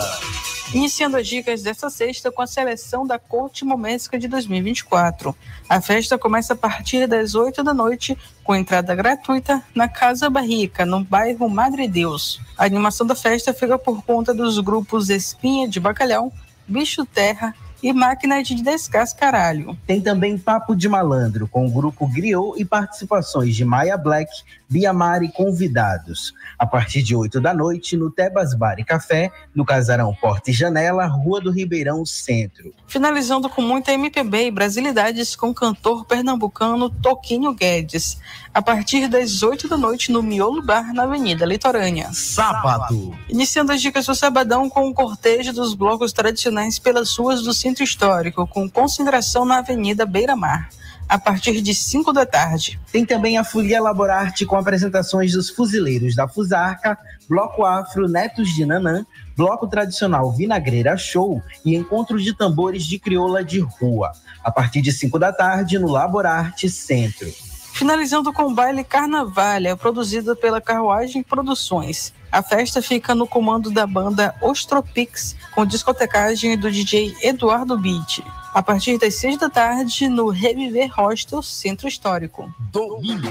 Iniciando 0.73 1.17
as 1.17 1.27
dicas 1.27 1.61
desta 1.61 1.89
sexta 1.89 2.31
com 2.31 2.41
a 2.41 2.47
seleção 2.47 3.05
da 3.05 3.19
Corte 3.19 3.65
Momesca 3.65 4.17
de 4.17 4.25
2024. 4.29 5.35
A 5.67 5.81
festa 5.81 6.17
começa 6.17 6.53
a 6.53 6.55
partir 6.55 7.07
das 7.07 7.35
8 7.35 7.61
da 7.61 7.73
noite, 7.73 8.17
com 8.41 8.55
entrada 8.55 8.95
gratuita 8.95 9.61
na 9.75 9.89
Casa 9.89 10.29
Barrica, 10.29 10.85
no 10.85 11.03
bairro 11.03 11.49
Madre 11.49 11.89
Deus. 11.89 12.39
A 12.57 12.63
animação 12.63 13.05
da 13.05 13.15
festa 13.15 13.53
fica 13.53 13.77
por 13.77 14.01
conta 14.03 14.33
dos 14.33 14.59
grupos 14.59 15.09
Espinha 15.09 15.67
de 15.67 15.77
Bacalhau, 15.77 16.31
Bicho 16.65 17.05
Terra 17.05 17.53
e 17.83 17.91
Máquina 17.91 18.41
de 18.41 18.55
Descascaralho. 18.63 19.77
Tem 19.85 19.99
também 19.99 20.37
Papo 20.37 20.73
de 20.73 20.87
Malandro, 20.87 21.49
com 21.49 21.67
o 21.67 21.71
grupo 21.71 22.07
Griot 22.07 22.61
e 22.61 22.63
participações 22.63 23.55
de 23.55 23.65
Maia 23.65 23.97
Black, 23.97 24.31
Biamar 24.71 25.21
e 25.21 25.27
convidados. 25.27 26.33
A 26.57 26.65
partir 26.65 27.03
de 27.03 27.13
8 27.13 27.41
da 27.41 27.53
noite, 27.53 27.97
no 27.97 28.09
Tebas 28.09 28.53
Bar 28.53 28.79
e 28.79 28.85
Café, 28.85 29.29
no 29.53 29.65
Casarão 29.65 30.15
Porta 30.15 30.49
e 30.49 30.53
Janela, 30.53 31.05
Rua 31.07 31.41
do 31.41 31.51
Ribeirão 31.51 32.05
Centro. 32.05 32.73
Finalizando 32.87 33.49
com 33.49 33.61
muita 33.61 33.91
MPB 33.91 34.45
e 34.45 34.51
brasilidades 34.51 35.35
com 35.35 35.49
o 35.49 35.53
cantor 35.53 36.05
pernambucano 36.05 36.89
Toquinho 36.89 37.53
Guedes. 37.53 38.17
A 38.53 38.61
partir 38.61 39.09
das 39.09 39.43
8 39.43 39.67
da 39.67 39.75
noite, 39.75 40.09
no 40.09 40.23
Miolo 40.23 40.61
Bar, 40.61 40.93
na 40.93 41.03
Avenida 41.03 41.45
Litorânea. 41.45 42.09
Sábado. 42.13 43.13
Iniciando 43.27 43.73
as 43.73 43.81
dicas 43.81 44.05
do 44.05 44.15
sabadão 44.15 44.69
com 44.69 44.87
o 44.87 44.93
cortejo 44.93 45.51
dos 45.51 45.73
blocos 45.73 46.13
tradicionais 46.13 46.79
pelas 46.79 47.13
ruas 47.17 47.41
do 47.41 47.53
Centro 47.53 47.83
Histórico, 47.83 48.47
com 48.47 48.69
concentração 48.69 49.43
na 49.43 49.57
Avenida 49.57 50.05
Beira 50.05 50.33
Mar 50.33 50.69
a 51.07 51.17
partir 51.17 51.61
de 51.61 51.75
5 51.75 52.13
da 52.13 52.25
tarde. 52.25 52.79
Tem 52.91 53.05
também 53.05 53.37
a 53.37 53.43
Folia 53.43 53.81
Laborarte 53.81 54.45
com 54.45 54.55
apresentações 54.55 55.33
dos 55.33 55.49
fuzileiros 55.49 56.15
da 56.15 56.27
Fusarca, 56.27 56.97
Bloco 57.27 57.65
Afro 57.65 58.07
Netos 58.07 58.49
de 58.49 58.65
Nanã, 58.65 59.05
Bloco 59.35 59.67
Tradicional 59.67 60.31
Vinagreira 60.31 60.97
Show 60.97 61.41
e 61.65 61.75
Encontro 61.75 62.21
de 62.21 62.33
Tambores 62.33 62.83
de 62.85 62.99
Crioula 62.99 63.43
de 63.43 63.59
Rua, 63.59 64.11
a 64.43 64.51
partir 64.51 64.81
de 64.81 64.91
5 64.91 65.17
da 65.17 65.33
tarde 65.33 65.79
no 65.79 65.89
Laborarte 65.89 66.69
Centro. 66.69 67.31
Finalizando 67.73 68.31
com 68.33 68.43
o 68.43 68.53
baile 68.53 68.83
Carnavalha, 68.83 69.75
produzido 69.75 70.35
pela 70.35 70.61
Carruagem 70.61 71.23
Produções. 71.23 72.13
A 72.31 72.41
festa 72.41 72.81
fica 72.81 73.13
no 73.13 73.27
comando 73.27 73.69
da 73.69 73.85
banda 73.85 74.33
Ostropix, 74.41 75.35
com 75.53 75.65
discotecagem 75.65 76.57
do 76.57 76.71
DJ 76.71 77.13
Eduardo 77.21 77.77
Beat. 77.77 78.23
A 78.53 78.63
partir 78.63 78.97
das 78.97 79.15
seis 79.15 79.37
da 79.37 79.49
tarde, 79.49 80.07
no 80.07 80.29
Reviver 80.29 80.89
Hostel 80.97 81.41
Centro 81.41 81.89
Histórico. 81.89 82.53
Domingo. 82.71 83.27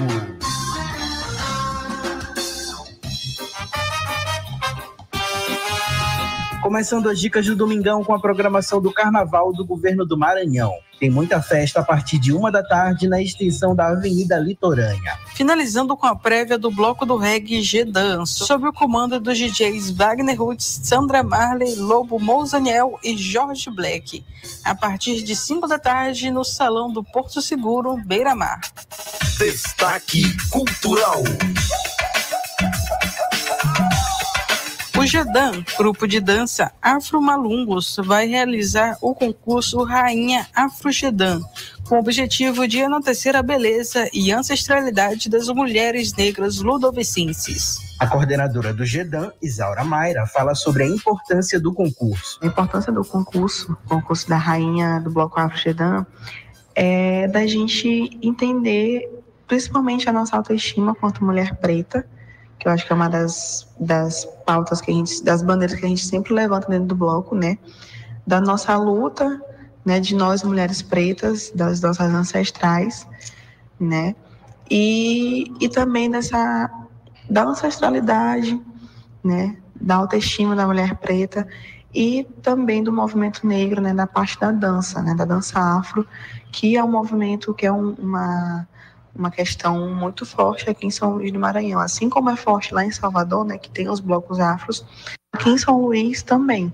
Começando 6.71 7.09
as 7.09 7.19
dicas 7.19 7.45
do 7.47 7.57
Domingão 7.57 8.05
com 8.05 8.15
a 8.15 8.21
programação 8.21 8.81
do 8.81 8.93
Carnaval 8.93 9.53
do 9.53 9.67
Governo 9.67 10.07
do 10.07 10.17
Maranhão. 10.17 10.73
Tem 11.01 11.11
muita 11.11 11.43
festa 11.43 11.81
a 11.81 11.83
partir 11.83 12.17
de 12.17 12.33
uma 12.33 12.49
da 12.49 12.63
tarde 12.63 13.09
na 13.09 13.21
extensão 13.21 13.75
da 13.75 13.89
Avenida 13.89 14.39
Litorânea. 14.39 15.19
Finalizando 15.35 15.97
com 15.97 16.07
a 16.07 16.15
prévia 16.15 16.57
do 16.57 16.71
bloco 16.71 17.05
do 17.05 17.17
reggae 17.17 17.61
G-Dan, 17.61 18.25
sob 18.25 18.69
o 18.69 18.73
comando 18.73 19.19
dos 19.19 19.37
DJs 19.37 19.91
Wagner 19.91 20.41
Roots, 20.41 20.83
Sandra 20.85 21.25
Marley, 21.25 21.75
Lobo 21.75 22.21
Mouzaniel 22.21 23.01
e 23.03 23.17
Jorge 23.17 23.69
Black. 23.69 24.25
A 24.65 24.73
partir 24.73 25.25
de 25.25 25.35
5 25.35 25.67
da 25.67 25.77
tarde 25.77 26.31
no 26.31 26.45
Salão 26.45 26.93
do 26.93 27.03
Porto 27.03 27.43
Seguro, 27.43 27.97
Beira 28.07 28.37
Mar. 28.37 28.61
Destaque 29.41 30.23
Cultural. 30.51 31.25
O 35.01 35.07
Jadan, 35.07 35.65
grupo 35.79 36.07
de 36.07 36.21
dança 36.21 36.71
Afro 36.83 37.23
Malungos, 37.23 37.97
vai 38.05 38.27
realizar 38.27 38.99
o 39.01 39.15
concurso 39.15 39.83
Rainha 39.83 40.47
Afro 40.55 40.93
Jadan, 40.93 41.41
com 41.89 41.95
o 41.95 42.01
objetivo 42.01 42.69
de 42.69 42.81
enaltecer 42.81 43.35
a 43.35 43.43
beleza 43.43 44.11
e 44.13 44.31
ancestralidade 44.31 45.31
das 45.31 45.49
mulheres 45.49 46.15
negras 46.15 46.59
ludovicenses. 46.59 47.79
A 47.99 48.07
coordenadora 48.07 48.75
do 48.75 48.85
GEDAN, 48.85 49.33
Isaura 49.41 49.85
Mayra, 49.85 50.27
fala 50.27 50.55
sobre 50.55 50.83
a 50.83 50.87
importância 50.87 51.59
do 51.59 51.73
concurso. 51.73 52.39
A 52.43 52.47
importância 52.47 52.93
do 52.93 53.03
concurso, 53.03 53.75
concurso 53.89 54.29
da 54.29 54.37
rainha 54.37 55.01
do 55.01 55.11
Bloco 55.11 55.41
Afro 55.41 55.57
GEDAN, 55.57 56.05
é 56.75 57.27
da 57.27 57.47
gente 57.47 58.19
entender 58.21 59.09
principalmente 59.49 60.11
a 60.11 60.13
nossa 60.13 60.37
autoestima 60.37 60.95
quanto 60.95 61.25
mulher 61.25 61.57
preta, 61.57 62.07
que 62.61 62.69
eu 62.69 62.73
acho 62.73 62.87
que 62.87 62.93
é 62.93 62.97
uma 62.97 63.09
das, 63.09 63.67
das 63.81 64.25
pautas 64.47 64.81
que 64.81 64.93
a 64.93 64.95
gente, 64.95 65.25
das 65.25 65.43
bandeiras 65.43 65.81
que 65.81 65.85
a 65.85 65.89
gente 65.89 66.07
sempre 66.07 66.33
levanta 66.33 66.69
dentro 66.69 66.87
do 66.87 66.95
bloco, 66.95 67.35
né? 67.35 67.59
Da 68.25 68.41
nossa 68.41 68.77
luta 68.77 69.41
né, 69.85 70.01
de 70.01 70.15
nós 70.15 70.43
mulheres 70.43 70.83
pretas, 70.83 71.51
das 71.55 71.81
nossas 71.81 72.13
ancestrais, 72.13 73.07
né, 73.79 74.15
e, 74.71 75.53
e 75.61 75.69
também 75.69 76.11
dessa 76.11 76.71
da 77.29 77.45
ancestralidade, 77.45 78.61
né, 79.23 79.57
da 79.75 79.97
autoestima 79.97 80.57
da 80.57 80.67
mulher 80.67 80.97
preta 80.97 81.47
e 81.95 82.25
também 82.43 82.83
do 82.83 82.93
movimento 82.93 83.47
negro, 83.47 83.81
né, 83.81 83.93
na 83.93 84.07
parte 84.07 84.39
da 84.39 84.51
dança, 84.51 85.01
né, 85.03 85.15
da 85.15 85.25
dança 85.25 85.59
afro, 85.59 86.07
que 86.53 86.77
é 86.77 86.85
um 86.85 86.91
movimento 86.91 87.55
que 87.55 87.67
é 87.67 87.73
um, 87.73 87.95
uma 87.95 88.69
uma 89.15 89.31
questão 89.31 89.95
muito 89.95 90.25
forte 90.25 90.69
aqui 90.69 90.87
em 90.87 90.91
São 90.91 91.15
Luís 91.15 91.33
do 91.33 91.39
Maranhão, 91.39 91.81
assim 91.81 92.09
como 92.09 92.31
é 92.31 92.37
forte 92.37 92.73
lá 92.73 92.85
em 92.85 92.91
Salvador, 92.91 93.45
né, 93.45 93.59
que 93.59 93.71
tem 93.71 93.89
os 93.89 94.01
blocos 94.01 94.39
afros, 94.39 94.85
aqui 95.33 95.51
em 95.51 95.59
São 95.59 95.81
Luís 95.81 96.23
também. 96.23 96.73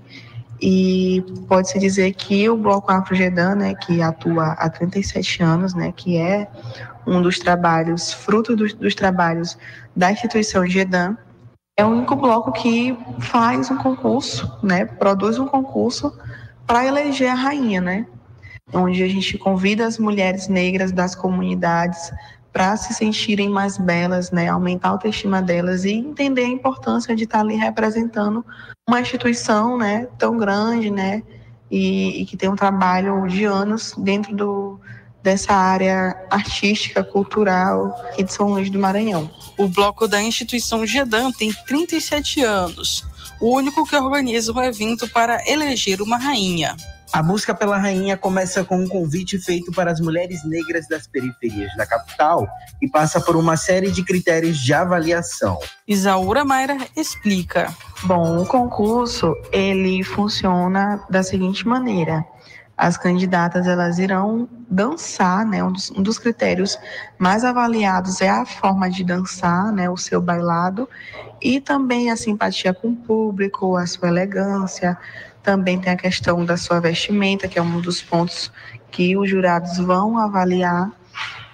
E 0.61 1.23
pode-se 1.47 1.77
dizer 1.77 2.13
que 2.13 2.49
o 2.49 2.57
Bloco 2.57 2.91
Afro 2.91 3.15
Gedan, 3.15 3.55
né, 3.55 3.75
que 3.75 4.01
atua 4.01 4.53
há 4.53 4.69
37 4.69 5.43
anos, 5.43 5.73
né, 5.73 5.91
que 5.95 6.17
é 6.17 6.49
um 7.05 7.21
dos 7.21 7.37
trabalhos, 7.37 8.11
fruto 8.11 8.55
dos, 8.55 8.73
dos 8.73 8.95
trabalhos 8.95 9.57
da 9.95 10.11
instituição 10.11 10.65
Gedan, 10.65 11.15
é 11.77 11.85
o 11.85 11.89
único 11.89 12.15
bloco 12.15 12.51
que 12.51 12.97
faz 13.19 13.69
um 13.69 13.77
concurso, 13.77 14.51
né, 14.63 14.85
produz 14.85 15.37
um 15.37 15.45
concurso 15.45 16.11
para 16.65 16.85
eleger 16.85 17.29
a 17.29 17.35
rainha, 17.35 17.79
né, 17.79 18.07
onde 18.73 19.03
a 19.03 19.07
gente 19.07 19.37
convida 19.37 19.85
as 19.85 19.97
mulheres 19.97 20.47
negras 20.47 20.91
das 20.91 21.15
comunidades 21.15 22.11
para 22.51 22.75
se 22.75 22.93
sentirem 22.93 23.49
mais 23.49 23.77
belas, 23.77 24.31
né, 24.31 24.47
aumentar 24.47 24.89
a 24.89 24.91
autoestima 24.91 25.41
delas 25.41 25.85
e 25.85 25.91
entender 25.91 26.41
a 26.41 26.47
importância 26.47 27.15
de 27.15 27.23
estar 27.23 27.41
ali 27.41 27.55
representando 27.55 28.43
uma 28.87 28.99
instituição, 28.99 29.77
né, 29.77 30.07
tão 30.17 30.37
grande, 30.37 30.89
né, 30.89 31.21
e, 31.69 32.21
e 32.21 32.25
que 32.25 32.35
tem 32.35 32.49
um 32.49 32.55
trabalho 32.55 33.27
de 33.27 33.45
anos 33.45 33.93
dentro 33.97 34.35
do, 34.35 34.79
dessa 35.21 35.53
área 35.53 36.15
artística, 36.31 37.03
cultural 37.03 37.95
aqui 38.09 38.23
de 38.23 38.33
São 38.33 38.47
Luís 38.47 38.69
do 38.69 38.79
Maranhão. 38.79 39.29
O 39.57 39.67
bloco 39.67 40.07
da 40.07 40.21
instituição 40.21 40.85
GEDAN 40.85 41.31
tem 41.31 41.53
37 41.67 42.41
anos, 42.41 43.05
o 43.39 43.55
único 43.55 43.85
que 43.85 43.95
organiza 43.95 44.51
um 44.51 44.63
evento 44.63 45.07
para 45.09 45.43
eleger 45.47 46.01
uma 46.01 46.17
rainha. 46.17 46.75
A 47.13 47.23
busca 47.23 47.55
pela 47.55 47.77
rainha 47.77 48.17
começa 48.17 48.63
com 48.63 48.77
um 48.77 48.87
convite 48.87 49.37
feito 49.39 49.71
para 49.71 49.91
as 49.91 49.99
mulheres 49.99 50.43
negras 50.43 50.87
das 50.87 51.07
periferias 51.07 51.73
da 51.75 51.85
capital 51.85 52.47
e 52.81 52.89
passa 52.89 53.21
por 53.21 53.35
uma 53.35 53.55
série 53.55 53.89
de 53.91 54.03
critérios 54.03 54.57
de 54.57 54.73
avaliação. 54.73 55.57
Isaura 55.87 56.43
Mayra 56.43 56.77
explica. 56.95 57.73
Bom, 58.03 58.41
o 58.41 58.45
concurso 58.45 59.33
ele 59.51 60.03
funciona 60.03 61.01
da 61.09 61.23
seguinte 61.23 61.65
maneira: 61.65 62.25
as 62.77 62.95
candidatas 62.95 63.65
elas 63.65 63.97
irão 63.97 64.47
dançar, 64.69 65.45
né? 65.45 65.63
Um 65.63 65.71
dos, 65.71 65.89
um 65.91 66.03
dos, 66.03 66.19
critérios 66.19 66.77
mais 67.17 67.43
avaliados 67.43 68.21
é 68.21 68.29
a 68.29 68.45
forma 68.45 68.89
de 68.89 69.03
dançar, 69.03 69.71
né? 69.71 69.89
O 69.89 69.97
seu 69.97 70.21
bailado 70.21 70.87
e 71.41 71.59
também 71.59 72.11
a 72.11 72.15
simpatia 72.15 72.73
com 72.73 72.89
o 72.89 72.95
público, 72.95 73.75
a 73.75 73.87
sua 73.87 74.09
elegância. 74.09 74.97
Também 75.47 75.79
tem 75.79 75.93
a 75.93 75.95
questão 75.95 76.43
da 76.43 76.57
sua 76.57 76.81
vestimenta, 76.81 77.47
que 77.47 77.57
é 77.57 77.61
um 77.61 77.79
dos 77.79 78.01
pontos 78.01 78.51
que 78.91 79.15
os 79.15 79.29
jurados 79.29 79.77
vão 79.77 80.17
avaliar 80.17 80.91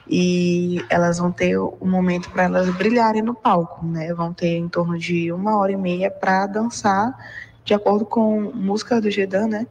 e 0.09 0.83
elas 0.89 1.19
vão 1.19 1.31
ter 1.31 1.59
um 1.59 1.91
momento 1.91 2.31
para 2.31 2.45
elas 2.45 2.67
brilharem 2.75 3.21
no 3.21 3.35
palco, 3.35 3.85
né? 3.85 4.11
Vão 4.11 4.33
ter 4.33 4.57
em 4.57 4.67
torno 4.67 4.97
de 4.97 5.31
uma 5.31 5.59
hora 5.59 5.73
e 5.73 5.77
meia 5.77 6.09
para 6.09 6.47
dançar 6.47 7.15
de 7.63 7.75
acordo 7.75 8.03
com 8.03 8.51
música 8.55 8.99
do 8.99 9.11
Gedan, 9.11 9.47
né? 9.47 9.67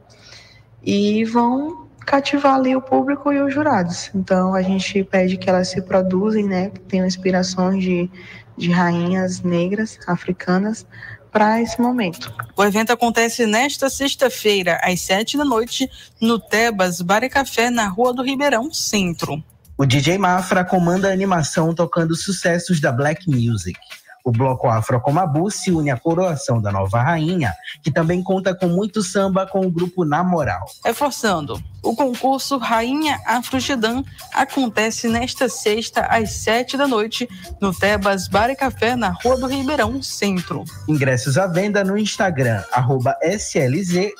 E 0.81 1.25
vão 1.25 1.89
cativar 2.05 2.55
ali 2.55 2.77
o 2.77 2.81
público 2.81 3.29
e 3.33 3.41
os 3.41 3.53
jurados. 3.53 4.09
Então 4.15 4.55
a 4.55 4.61
gente 4.61 5.03
pede 5.03 5.35
que 5.35 5.49
elas 5.49 5.67
se 5.67 5.81
produzem, 5.81 6.47
né? 6.47 6.69
Que 6.69 6.79
tenham 6.79 7.05
inspirações 7.05 7.83
de, 7.83 8.09
de 8.55 8.71
rainhas 8.71 9.41
negras 9.41 9.99
africanas 10.07 10.87
para 11.33 11.59
esse 11.59 11.81
momento. 11.81 12.31
O 12.55 12.63
evento 12.63 12.93
acontece 12.93 13.47
nesta 13.47 13.89
sexta-feira, 13.89 14.79
às 14.83 15.01
sete 15.01 15.35
da 15.35 15.43
noite, 15.43 15.89
no 16.21 16.39
Tebas 16.39 17.01
Bar 17.01 17.23
e 17.23 17.29
Café, 17.29 17.71
na 17.71 17.87
Rua 17.87 18.13
do 18.13 18.21
Ribeirão, 18.21 18.71
Centro. 18.71 19.43
O 19.75 19.85
DJ 19.85 20.19
Mafra 20.19 20.63
comanda 20.63 21.09
a 21.09 21.11
animação 21.11 21.73
tocando 21.73 22.15
sucessos 22.15 22.79
da 22.79 22.91
Black 22.91 23.27
Music. 23.27 23.79
O 24.23 24.31
bloco 24.31 24.69
Afro 24.69 25.01
Comabu 25.01 25.51
se 25.51 25.71
une 25.71 25.89
à 25.89 25.97
coroação 25.97 26.61
da 26.61 26.71
nova 26.71 27.01
rainha, 27.01 27.53
que 27.83 27.91
também 27.91 28.23
conta 28.23 28.55
com 28.55 28.67
muito 28.67 29.01
samba 29.03 29.45
com 29.45 29.65
o 29.65 29.71
grupo 29.71 30.05
Na 30.05 30.23
Moral. 30.23 30.65
Reforçando, 30.85 31.61
o 31.83 31.95
concurso 31.95 32.57
Rainha 32.57 33.19
Afrogedan 33.25 34.03
acontece 34.33 35.07
nesta 35.07 35.49
sexta 35.49 36.01
às 36.01 36.31
sete 36.31 36.77
da 36.77 36.87
noite 36.87 37.27
no 37.59 37.73
Tebas 37.73 38.27
Bar 38.27 38.49
e 38.49 38.55
Café 38.55 38.95
na 38.95 39.09
Rua 39.09 39.37
do 39.37 39.47
Ribeirão 39.47 40.01
Centro. 40.01 40.63
Ingressos 40.87 41.37
à 41.37 41.45
venda 41.45 41.83
no 41.83 41.97
Instagram 41.97 42.63
arroba 42.71 43.15
slz 43.21 44.13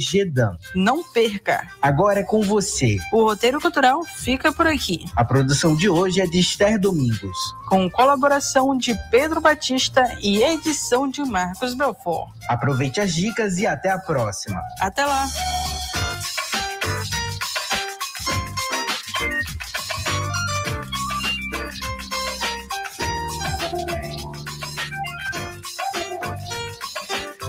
Gedan. 0.00 0.56
Não 0.74 1.02
perca! 1.12 1.68
Agora 1.80 2.20
é 2.20 2.24
com 2.24 2.42
você. 2.42 2.98
O 3.12 3.22
roteiro 3.22 3.60
cultural 3.60 4.02
fica 4.04 4.52
por 4.52 4.66
aqui. 4.66 5.04
A 5.14 5.24
produção 5.24 5.76
de 5.76 5.88
hoje 5.88 6.20
é 6.20 6.26
de 6.26 6.40
Esther 6.40 6.78
Domingos. 6.78 7.36
Com 7.68 7.88
colaboração 7.90 8.76
de 8.76 8.94
Pedro 9.10 9.40
Batista 9.40 10.18
e 10.20 10.42
edição 10.42 11.08
de 11.08 11.22
Marcos 11.22 11.74
Belfort. 11.74 12.30
Aproveite 12.48 13.00
as 13.00 13.14
dicas 13.14 13.58
e 13.58 13.66
até 13.66 13.90
a 13.90 13.98
próxima. 13.98 14.60
Até 14.80 15.04
lá! 15.04 15.26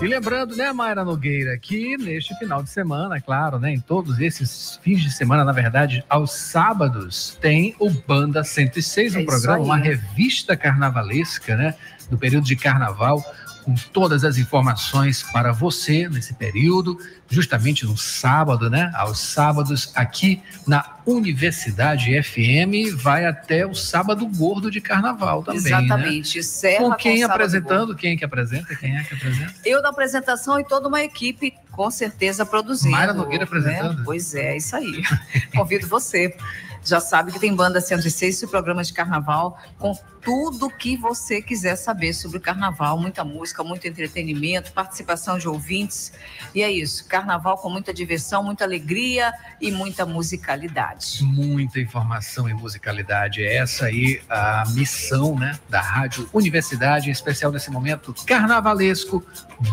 E 0.04 0.06
lembrando, 0.06 0.54
né, 0.54 0.70
Mayra 0.70 1.02
Nogueira, 1.02 1.56
que 1.56 1.96
neste 1.96 2.34
final 2.36 2.62
de 2.62 2.68
semana, 2.68 3.22
claro, 3.22 3.58
né, 3.58 3.72
em 3.72 3.80
todos 3.80 4.20
esses 4.20 4.78
fins 4.82 5.00
de 5.00 5.10
semana, 5.10 5.42
na 5.44 5.52
verdade, 5.52 6.04
aos 6.10 6.30
sábados, 6.32 7.38
tem 7.40 7.74
o 7.78 7.88
Banda 7.88 8.44
106, 8.44 9.14
um 9.14 9.20
é 9.20 9.24
programa, 9.24 9.64
uma 9.64 9.78
revista 9.78 10.58
carnavalesca, 10.58 11.56
né, 11.56 11.74
do 12.10 12.18
período 12.18 12.44
de 12.44 12.54
carnaval, 12.54 13.24
com 13.64 13.74
todas 13.92 14.24
as 14.24 14.36
informações 14.36 15.22
para 15.22 15.50
você 15.52 16.08
nesse 16.08 16.34
período, 16.34 16.98
justamente 17.28 17.86
no 17.86 17.96
sábado, 17.96 18.68
né? 18.68 18.92
Aos 18.94 19.18
sábados 19.18 19.90
aqui 19.94 20.42
na 20.66 20.98
Universidade 21.06 22.22
FM, 22.22 22.94
vai 22.96 23.24
até 23.24 23.66
o 23.66 23.74
sábado 23.74 24.26
gordo 24.26 24.70
de 24.70 24.80
carnaval 24.80 25.42
também. 25.42 25.62
Né? 25.62 25.68
Exatamente. 25.68 26.36
Né? 26.36 26.42
Serra 26.42 26.78
com 26.78 26.94
quem 26.94 27.26
com 27.26 27.32
apresentando? 27.32 27.96
Quem 27.96 28.12
é 28.12 28.16
que 28.16 28.24
apresenta? 28.24 28.76
Quem 28.76 28.96
é 28.96 29.02
que 29.02 29.14
apresenta? 29.14 29.54
Eu 29.64 29.82
da 29.82 29.88
apresentação 29.88 30.60
e 30.60 30.64
toda 30.64 30.86
uma 30.86 31.02
equipe, 31.02 31.54
com 31.70 31.90
certeza, 31.90 32.44
produzindo. 32.44 32.92
Mayra 32.92 33.14
Nogueira 33.14 33.44
apresentando? 33.44 33.98
Né? 33.98 34.02
Pois 34.04 34.34
é, 34.34 34.56
isso 34.56 34.76
aí. 34.76 35.02
Convido 35.56 35.86
você 35.86 36.36
já 36.84 37.00
sabe 37.00 37.32
que 37.32 37.40
tem 37.40 37.54
Banda 37.54 37.80
106 37.80 38.42
e 38.42 38.46
programa 38.46 38.84
de 38.84 38.92
carnaval 38.92 39.58
com 39.78 39.94
tudo 40.20 40.70
que 40.70 40.96
você 40.96 41.42
quiser 41.42 41.76
saber 41.76 42.14
sobre 42.14 42.38
o 42.38 42.40
carnaval, 42.40 42.98
muita 42.98 43.22
música, 43.22 43.62
muito 43.62 43.86
entretenimento, 43.86 44.72
participação 44.72 45.38
de 45.38 45.46
ouvintes. 45.46 46.12
E 46.54 46.62
é 46.62 46.70
isso, 46.70 47.06
carnaval 47.06 47.58
com 47.58 47.68
muita 47.68 47.92
diversão, 47.92 48.42
muita 48.42 48.64
alegria 48.64 49.32
e 49.60 49.70
muita 49.70 50.06
musicalidade. 50.06 51.22
Muita 51.22 51.78
informação 51.78 52.48
e 52.48 52.54
musicalidade. 52.54 53.42
É 53.42 53.56
essa 53.56 53.86
aí 53.86 54.22
a 54.28 54.64
missão, 54.70 55.38
né, 55.38 55.58
da 55.68 55.80
Rádio 55.80 56.28
Universidade, 56.32 57.08
em 57.08 57.12
especial 57.12 57.52
nesse 57.52 57.70
momento 57.70 58.14
carnavalesco, 58.26 59.24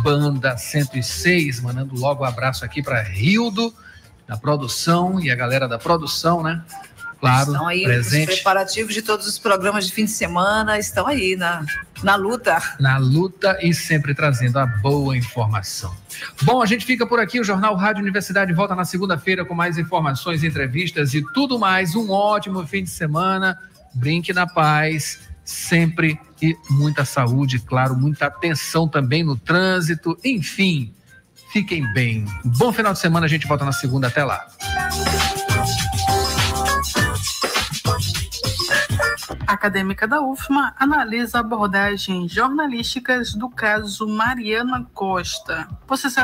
Banda 0.03 0.57
106, 0.57 1.61
mandando 1.61 1.95
logo 1.95 2.23
um 2.23 2.27
abraço 2.27 2.65
aqui 2.65 2.83
para 2.83 3.01
Rildo, 3.01 3.73
da 4.27 4.37
produção 4.37 5.19
e 5.19 5.31
a 5.31 5.35
galera 5.35 5.67
da 5.67 5.77
produção, 5.77 6.43
né? 6.43 6.61
Claro, 7.21 7.51
estão 7.51 7.67
aí 7.67 7.83
presente. 7.83 8.29
Os 8.29 8.35
preparativos 8.35 8.93
de 8.93 9.01
todos 9.01 9.27
os 9.27 9.39
programas 9.39 9.85
de 9.85 9.93
fim 9.93 10.05
de 10.05 10.11
semana 10.11 10.77
estão 10.77 11.07
aí 11.07 11.35
na, 11.35 11.63
na 12.03 12.15
luta. 12.15 12.61
Na 12.79 12.97
luta 12.97 13.57
e 13.61 13.73
sempre 13.73 14.13
trazendo 14.13 14.57
a 14.59 14.65
boa 14.65 15.15
informação. 15.15 15.95
Bom, 16.41 16.61
a 16.61 16.65
gente 16.65 16.85
fica 16.85 17.05
por 17.05 17.19
aqui. 17.19 17.39
O 17.39 17.43
Jornal 17.43 17.75
Rádio 17.75 18.01
Universidade 18.01 18.51
volta 18.53 18.75
na 18.75 18.83
segunda-feira 18.83 19.45
com 19.45 19.53
mais 19.53 19.77
informações, 19.77 20.43
entrevistas 20.43 21.13
e 21.13 21.23
tudo 21.33 21.57
mais. 21.57 21.95
Um 21.95 22.09
ótimo 22.09 22.65
fim 22.67 22.83
de 22.83 22.89
semana. 22.89 23.57
Brinque 23.93 24.33
na 24.33 24.47
paz, 24.47 25.19
sempre 25.43 26.19
e 26.41 26.55
muita 26.69 27.05
saúde, 27.05 27.59
claro, 27.59 27.95
muita 27.95 28.25
atenção 28.25 28.87
também 28.87 29.23
no 29.23 29.37
trânsito. 29.37 30.17
Enfim, 30.23 30.93
fiquem 31.51 31.91
bem. 31.93 32.25
Bom 32.43 32.73
final 32.73 32.93
de 32.93 32.99
semana. 32.99 33.25
A 33.25 33.29
gente 33.29 33.47
volta 33.47 33.63
na 33.63 33.71
segunda. 33.71 34.07
Até 34.07 34.23
lá. 34.23 34.47
Acadêmica 39.47 40.07
da 40.07 40.21
UFMA 40.21 40.73
analisa 40.77 41.39
abordagens 41.39 42.31
jornalísticas 42.31 43.33
do 43.33 43.49
caso 43.49 44.07
Mariana 44.07 44.85
Costa. 44.93 45.67
Você 45.87 46.09
sabe 46.09 46.11